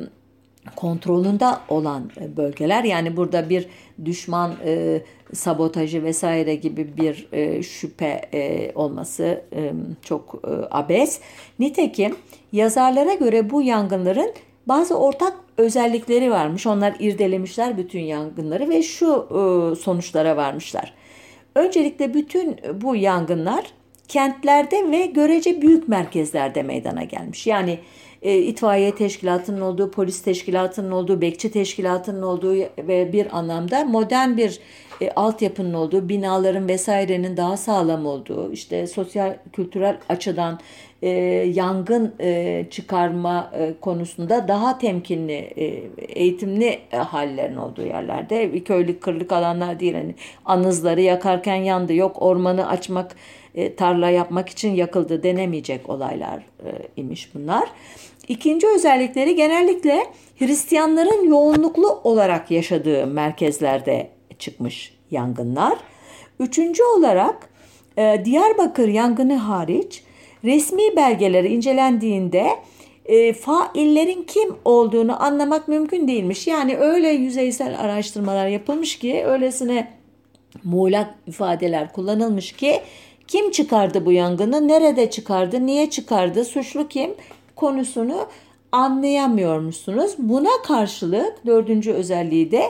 kontrolünde 0.76 1.48
olan 1.70 2.12
bölgeler. 2.38 2.84
Yani 2.84 3.18
burada 3.18 3.50
bir 3.50 3.68
düşman 4.06 4.56
e, 4.66 5.02
sabotajı 5.34 6.04
vesaire 6.04 6.56
gibi 6.56 6.98
bir 6.98 7.28
e, 7.32 7.64
şüphe 7.64 8.22
e, 8.34 8.72
olması 8.76 9.44
e, 9.56 9.72
çok 10.02 10.42
e, 10.44 10.52
abes. 10.72 11.20
Nitekim 11.60 12.16
yazarlara 12.52 13.14
göre 13.14 13.50
bu 13.50 13.62
yangınların 13.62 14.34
bazı 14.68 15.00
ortak 15.00 15.34
özellikleri 15.58 16.32
varmış. 16.32 16.68
Onlar 16.68 16.96
irdelemişler 17.00 17.78
bütün 17.78 18.00
yangınları 18.00 18.70
ve 18.70 18.84
şu 18.84 19.28
e, 19.30 19.76
sonuçlara 19.76 20.38
varmışlar. 20.38 20.94
Öncelikle 21.56 22.14
bütün 22.14 22.58
bu 22.82 22.96
yangınlar 22.96 23.74
kentlerde 24.10 24.92
ve 24.92 25.06
görece 25.06 25.62
büyük 25.62 25.88
merkezlerde 25.88 26.64
meydana 26.64 27.04
gelmiş. 27.04 27.48
Yani 27.48 27.80
e, 28.22 28.38
itfaiye 28.38 28.96
teşkilatının 28.96 29.62
olduğu, 29.62 29.92
polis 29.92 30.22
teşkilatının 30.22 30.92
olduğu, 30.92 31.22
bekçi 31.22 31.52
teşkilatının 31.52 32.22
olduğu 32.22 32.56
ve 32.78 33.14
bir 33.14 33.38
anlamda 33.38 33.86
modern 33.86 34.38
bir 34.38 34.60
e, 35.02 35.12
altyapının 35.12 35.74
olduğu, 35.74 36.10
binaların 36.10 36.68
vesairenin 36.68 37.38
daha 37.38 37.58
sağlam 37.58 38.06
olduğu, 38.06 38.52
işte 38.52 38.88
sosyal 38.88 39.38
kültürel 39.54 39.98
açıdan 40.10 40.60
e, 41.02 41.10
yangın 41.54 42.16
e, 42.20 42.66
çıkarma 42.72 43.52
e, 43.60 43.74
konusunda 43.82 44.48
daha 44.48 44.78
temkinli, 44.78 45.34
e, 45.34 45.66
eğitimli 45.98 46.80
e, 46.92 46.98
hallerin 46.98 47.56
olduğu 47.56 47.86
yerlerde. 47.86 48.64
Köylük 48.64 49.02
kırlık 49.02 49.32
alanlar 49.32 49.80
değil. 49.80 49.94
Hani 49.94 50.16
anızları 50.46 51.02
yakarken 51.02 51.56
yandı, 51.56 51.94
yok 51.94 52.22
ormanı 52.22 52.68
açmak, 52.68 53.16
e, 53.56 53.76
tarla 53.76 54.10
yapmak 54.10 54.50
için 54.50 54.76
yakıldı 54.76 55.24
denemeyecek 55.24 55.90
olaylar 55.90 56.38
e, 56.38 56.70
imiş 56.98 57.36
bunlar. 57.36 57.70
İkinci 58.28 58.68
özellikleri 58.68 59.36
genellikle 59.36 60.06
Hristiyanların 60.40 61.30
yoğunluklu 61.30 62.02
olarak 62.04 62.52
yaşadığı 62.52 63.08
merkezlerde 63.08 64.10
çıkmış 64.40 64.94
yangınlar. 65.12 65.78
Üçüncü 66.40 66.84
olarak 66.84 67.50
e, 67.98 68.22
Diyarbakır 68.26 68.88
yangını 68.88 69.36
hariç 69.36 70.04
resmi 70.44 70.96
belgeleri 70.96 71.48
incelendiğinde 71.48 72.48
faillerin 73.42 74.24
kim 74.24 74.56
olduğunu 74.66 75.24
anlamak 75.24 75.68
mümkün 75.68 76.08
değilmiş. 76.08 76.48
Yani 76.48 76.78
öyle 76.78 77.10
yüzeysel 77.10 77.80
araştırmalar 77.80 78.48
yapılmış 78.48 79.00
ki 79.00 79.24
öylesine 79.26 80.00
muğlak 80.64 81.16
ifadeler 81.28 81.94
kullanılmış 81.94 82.52
ki 82.52 82.82
kim 83.30 83.52
çıkardı 83.52 84.06
bu 84.06 84.12
yangını, 84.12 84.68
nerede 84.68 85.10
çıkardı, 85.10 85.66
niye 85.66 85.90
çıkardı, 85.90 86.46
suçlu 86.46 86.88
kim 86.88 87.12
konusunu 87.56 88.28
anlayamıyormuşsunuz. 88.72 90.16
Buna 90.18 90.50
karşılık 90.68 91.46
dördüncü 91.46 91.92
özelliği 91.92 92.52
de 92.52 92.64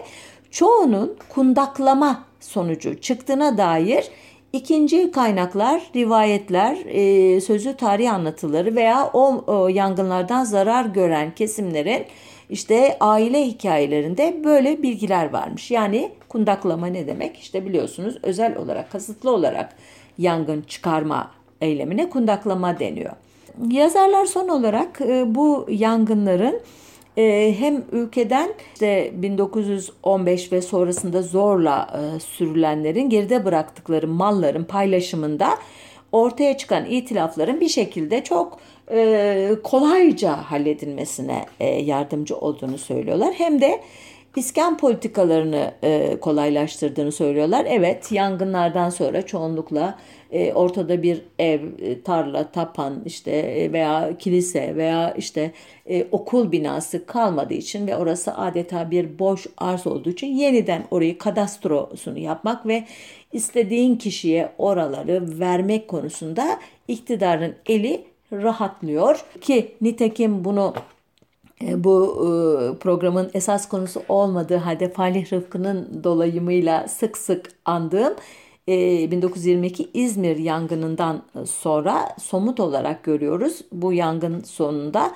çoğunun 0.51 1.17
kundaklama 1.29 2.23
sonucu 2.39 3.01
çıktığına 3.01 3.57
dair 3.57 4.09
ikinci 4.53 5.11
kaynaklar, 5.11 5.81
rivayetler, 5.95 6.77
e, 6.85 7.41
sözlü 7.41 7.75
tarih 7.75 8.13
anlatıları 8.13 8.75
veya 8.75 9.09
o, 9.13 9.43
o 9.47 9.67
yangınlardan 9.67 10.43
zarar 10.43 10.85
gören 10.85 11.35
kesimlerin 11.35 12.05
işte 12.49 12.97
aile 12.99 13.45
hikayelerinde 13.45 14.43
böyle 14.43 14.83
bilgiler 14.83 15.33
varmış. 15.33 15.71
Yani 15.71 16.11
kundaklama 16.29 16.87
ne 16.87 17.07
demek? 17.07 17.37
İşte 17.37 17.65
biliyorsunuz 17.65 18.17
özel 18.23 18.57
olarak, 18.57 18.91
kasıtlı 18.91 19.31
olarak 19.31 19.75
yangın 20.19 20.61
çıkarma 20.61 21.31
eylemine 21.61 22.09
kundaklama 22.09 22.79
deniyor. 22.79 23.13
Yazarlar 23.71 24.25
son 24.25 24.47
olarak 24.47 25.01
e, 25.01 25.35
bu 25.35 25.65
yangınların 25.69 26.59
e, 27.17 27.55
hem 27.59 27.83
ülkeden 27.91 28.49
işte 28.73 29.11
1915 29.13 30.51
ve 30.51 30.61
sonrasında 30.61 31.21
zorla 31.21 31.87
e, 31.93 32.19
sürülenlerin 32.19 33.09
geride 33.09 33.45
bıraktıkları 33.45 34.07
malların 34.07 34.63
paylaşımında 34.63 35.49
ortaya 36.11 36.57
çıkan 36.57 36.85
itilafların 36.85 37.61
bir 37.61 37.69
şekilde 37.69 38.23
çok 38.23 38.59
kolayca 39.63 40.37
halledilmesine 40.37 41.45
yardımcı 41.81 42.37
olduğunu 42.37 42.77
söylüyorlar. 42.77 43.33
Hem 43.37 43.61
de 43.61 43.81
iskan 44.39 44.77
politikalarını 44.77 45.71
e, 45.83 46.19
kolaylaştırdığını 46.19 47.11
söylüyorlar. 47.11 47.65
Evet 47.69 48.11
yangınlardan 48.11 48.89
sonra 48.89 49.21
çoğunlukla 49.21 49.99
e, 50.31 50.53
ortada 50.53 51.03
bir 51.03 51.21
ev, 51.39 51.61
e, 51.79 52.01
tarla, 52.01 52.51
tapan 52.51 53.01
işte 53.05 53.31
e, 53.31 53.73
veya 53.73 54.17
kilise 54.19 54.75
veya 54.75 55.13
işte 55.13 55.51
e, 55.89 56.07
okul 56.11 56.51
binası 56.51 57.05
kalmadığı 57.05 57.53
için 57.53 57.87
ve 57.87 57.97
orası 57.97 58.35
adeta 58.35 58.91
bir 58.91 59.19
boş 59.19 59.47
arz 59.57 59.87
olduğu 59.87 60.09
için 60.09 60.27
yeniden 60.27 60.85
orayı 60.91 61.17
kadastrosunu 61.17 62.19
yapmak 62.19 62.67
ve 62.67 62.85
istediğin 63.33 63.95
kişiye 63.95 64.51
oraları 64.57 65.39
vermek 65.39 65.87
konusunda 65.87 66.59
iktidarın 66.87 67.55
eli 67.65 68.03
rahatlıyor 68.33 69.25
ki 69.41 69.75
nitekim 69.81 70.45
bunu 70.45 70.73
bu 71.61 72.15
e, 72.15 72.77
programın 72.79 73.31
esas 73.33 73.69
konusu 73.69 74.03
olmadığı 74.09 74.57
halde 74.57 74.89
Falih 74.89 75.33
Rıfkı'nın 75.33 76.03
dolayımıyla 76.03 76.87
sık 76.87 77.17
sık 77.17 77.51
andığım 77.65 78.13
1922 78.67 79.83
e, 79.83 79.87
İzmir 79.93 80.37
yangınından 80.37 81.21
sonra 81.45 82.15
somut 82.19 82.59
olarak 82.59 83.03
görüyoruz. 83.03 83.61
Bu 83.71 83.93
yangın 83.93 84.41
sonunda 84.41 85.11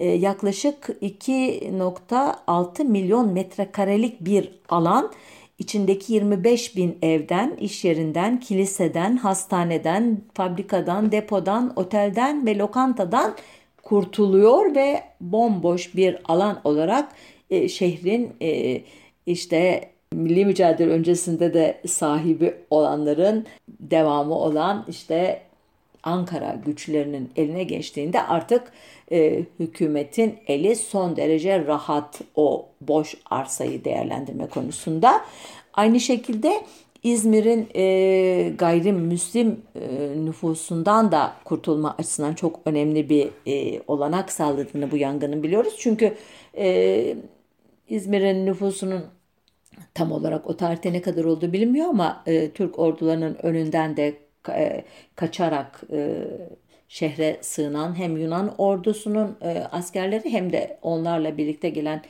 yaklaşık 0.00 0.88
2.6 1.02 2.84
milyon 2.84 3.32
metrekarelik 3.32 4.20
bir 4.20 4.50
alan 4.68 5.12
içindeki 5.58 6.12
25 6.12 6.76
bin 6.76 6.98
evden, 7.02 7.56
iş 7.60 7.84
yerinden, 7.84 8.40
kiliseden, 8.40 9.16
hastaneden, 9.16 10.20
fabrikadan, 10.34 11.12
depodan, 11.12 11.72
otelden 11.76 12.46
ve 12.46 12.58
lokantadan 12.58 13.34
kurtuluyor 13.88 14.74
ve 14.74 15.02
bomboş 15.20 15.94
bir 15.96 16.18
alan 16.24 16.60
olarak 16.64 17.12
e, 17.50 17.68
şehrin 17.68 18.32
e, 18.42 18.82
işte 19.26 19.90
milli 20.12 20.44
mücadele 20.44 20.90
öncesinde 20.90 21.54
de 21.54 21.80
sahibi 21.86 22.54
olanların 22.70 23.46
devamı 23.68 24.34
olan 24.34 24.84
işte 24.88 25.42
Ankara 26.02 26.56
güçlerinin 26.66 27.30
eline 27.36 27.64
geçtiğinde 27.64 28.22
artık 28.22 28.72
e, 29.12 29.42
hükümetin 29.60 30.34
eli 30.46 30.76
son 30.76 31.16
derece 31.16 31.66
rahat 31.66 32.20
o 32.36 32.66
boş 32.80 33.14
arsayı 33.30 33.84
değerlendirme 33.84 34.46
konusunda. 34.46 35.24
Aynı 35.74 36.00
şekilde 36.00 36.60
İzmir'in 37.12 37.68
e, 37.74 38.52
gayrimüslim 38.58 39.62
e, 39.74 39.80
nüfusundan 40.24 41.12
da 41.12 41.32
kurtulma 41.44 41.94
açısından 41.98 42.34
çok 42.34 42.60
önemli 42.64 43.08
bir 43.08 43.28
e, 43.46 43.82
olanak 43.86 44.32
sağladığını 44.32 44.90
bu 44.90 44.96
yangının 44.96 45.42
biliyoruz. 45.42 45.74
Çünkü 45.78 46.14
e, 46.58 47.16
İzmir'in 47.88 48.46
nüfusunun 48.46 49.04
tam 49.94 50.12
olarak 50.12 50.46
o 50.50 50.56
tarihte 50.56 50.92
ne 50.92 51.02
kadar 51.02 51.24
olduğu 51.24 51.52
bilinmiyor 51.52 51.88
ama 51.88 52.22
e, 52.26 52.50
Türk 52.50 52.78
ordularının 52.78 53.36
önünden 53.42 53.96
de 53.96 54.14
e, 54.50 54.84
kaçarak 55.16 55.82
e, 55.92 56.24
şehre 56.88 57.38
sığınan 57.40 57.98
hem 57.98 58.16
Yunan 58.16 58.54
ordusunun 58.58 59.36
e, 59.42 59.48
askerleri 59.72 60.32
hem 60.32 60.52
de 60.52 60.78
onlarla 60.82 61.36
birlikte 61.36 61.68
gelen 61.68 62.02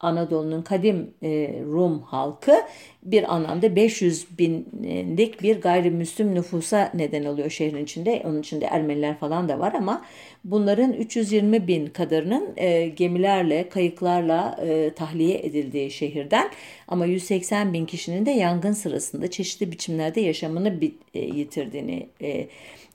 Anadolu'nun 0.00 0.62
kadim 0.62 1.14
e, 1.22 1.60
Rum 1.66 2.02
halkı 2.02 2.54
bir 3.02 3.34
anlamda 3.34 3.76
500 3.76 4.38
binlik 4.38 5.42
bir 5.42 5.60
gayrimüslim 5.60 6.34
nüfusa 6.34 6.90
neden 6.94 7.24
oluyor 7.24 7.50
şehrin 7.50 7.84
içinde. 7.84 8.22
Onun 8.24 8.40
içinde 8.40 8.64
Ermeniler 8.64 9.18
falan 9.18 9.48
da 9.48 9.58
var 9.58 9.72
ama 9.72 10.04
bunların 10.44 10.92
320 10.92 11.66
bin 11.66 11.86
kadarının 11.86 12.52
e, 12.56 12.88
gemilerle, 12.88 13.68
kayıklarla 13.68 14.58
e, 14.62 14.90
tahliye 14.94 15.38
edildiği 15.38 15.90
şehirden 15.90 16.50
ama 16.88 17.06
180 17.06 17.72
bin 17.72 17.86
kişinin 17.86 18.26
de 18.26 18.30
yangın 18.30 18.72
sırasında 18.72 19.30
çeşitli 19.30 19.72
biçimlerde 19.72 20.20
yaşamını 20.20 20.80
bit, 20.80 20.94
e, 21.14 21.18
yitirdiğini 21.20 22.08
e, 22.20 22.48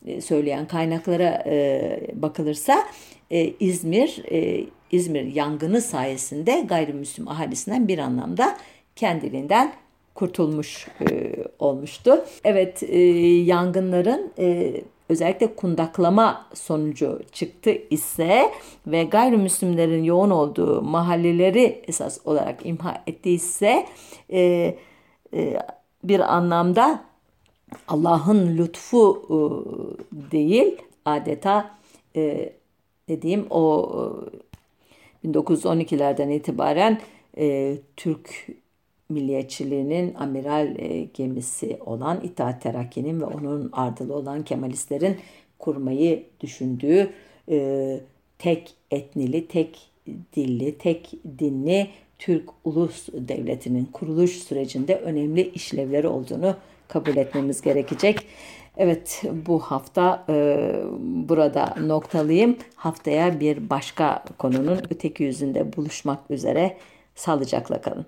e 0.05 0.21
söyleyen 0.21 0.67
kaynaklara 0.67 1.43
e, 1.45 1.99
bakılırsa 2.13 2.85
e, 3.31 3.53
İzmir 3.59 4.23
e, 4.31 4.65
İzmir 4.95 5.35
yangını 5.35 5.81
sayesinde 5.81 6.61
gayrimüslim 6.61 7.27
ahalisinden 7.27 7.87
bir 7.87 7.97
anlamda 7.97 8.57
kendiliğinden 8.95 9.73
kurtulmuş 10.13 10.87
e, 11.09 11.35
olmuştu. 11.59 12.25
Evet 12.43 12.83
e, 12.83 12.99
yangınların 13.43 14.31
e, 14.39 14.73
özellikle 15.09 15.55
kundaklama 15.55 16.45
sonucu 16.53 17.21
çıktı 17.31 17.71
ise 17.89 18.51
ve 18.87 19.03
gayrimüslimlerin 19.03 20.03
yoğun 20.03 20.29
olduğu 20.29 20.81
mahalleleri 20.81 21.81
esas 21.87 22.19
olarak 22.25 22.65
imha 22.65 23.03
ettiyse 23.07 23.85
e, 24.29 24.39
e, 25.33 25.59
bir 26.03 26.35
anlamda 26.35 27.03
Allah'ın 27.87 28.57
lütfu 28.57 29.21
e, 29.29 29.35
değil 30.31 30.77
adeta 31.05 31.77
e, 32.15 32.53
dediğim 33.09 33.45
o 33.49 33.91
1912'lerden 35.25 36.29
itibaren 36.29 36.99
e, 37.37 37.77
Türk 37.97 38.47
milliyetçiliğinin 39.09 40.13
amiral 40.13 40.79
e, 40.79 41.03
gemisi 41.13 41.77
olan 41.85 42.21
İttihat 42.23 42.61
Terakki'nin 42.61 43.21
ve 43.21 43.25
onun 43.25 43.69
ardılı 43.73 44.15
olan 44.15 44.43
Kemalistlerin 44.43 45.17
kurmayı 45.59 46.23
düşündüğü 46.41 47.09
e, 47.49 47.99
tek 48.39 48.73
etnili, 48.91 49.47
tek 49.47 49.79
dilli, 50.35 50.77
tek 50.77 51.11
dinli 51.39 51.87
Türk 52.19 52.49
ulus 52.63 53.07
devletinin 53.13 53.85
kuruluş 53.85 54.31
sürecinde 54.31 54.95
önemli 54.95 55.49
işlevleri 55.49 56.07
olduğunu 56.07 56.55
kabul 56.87 57.17
etmemiz 57.17 57.61
gerekecek. 57.61 58.19
Evet 58.77 59.23
bu 59.47 59.59
hafta 59.59 60.25
e, 60.29 60.57
burada 60.99 61.75
noktalıyım. 61.81 62.57
Haftaya 62.75 63.39
bir 63.39 63.69
başka 63.69 64.23
konunun 64.37 64.79
öteki 64.89 65.23
yüzünde 65.23 65.75
buluşmak 65.75 66.31
üzere 66.31 66.77
sağlıcakla 67.15 67.81
kalın. 67.81 68.05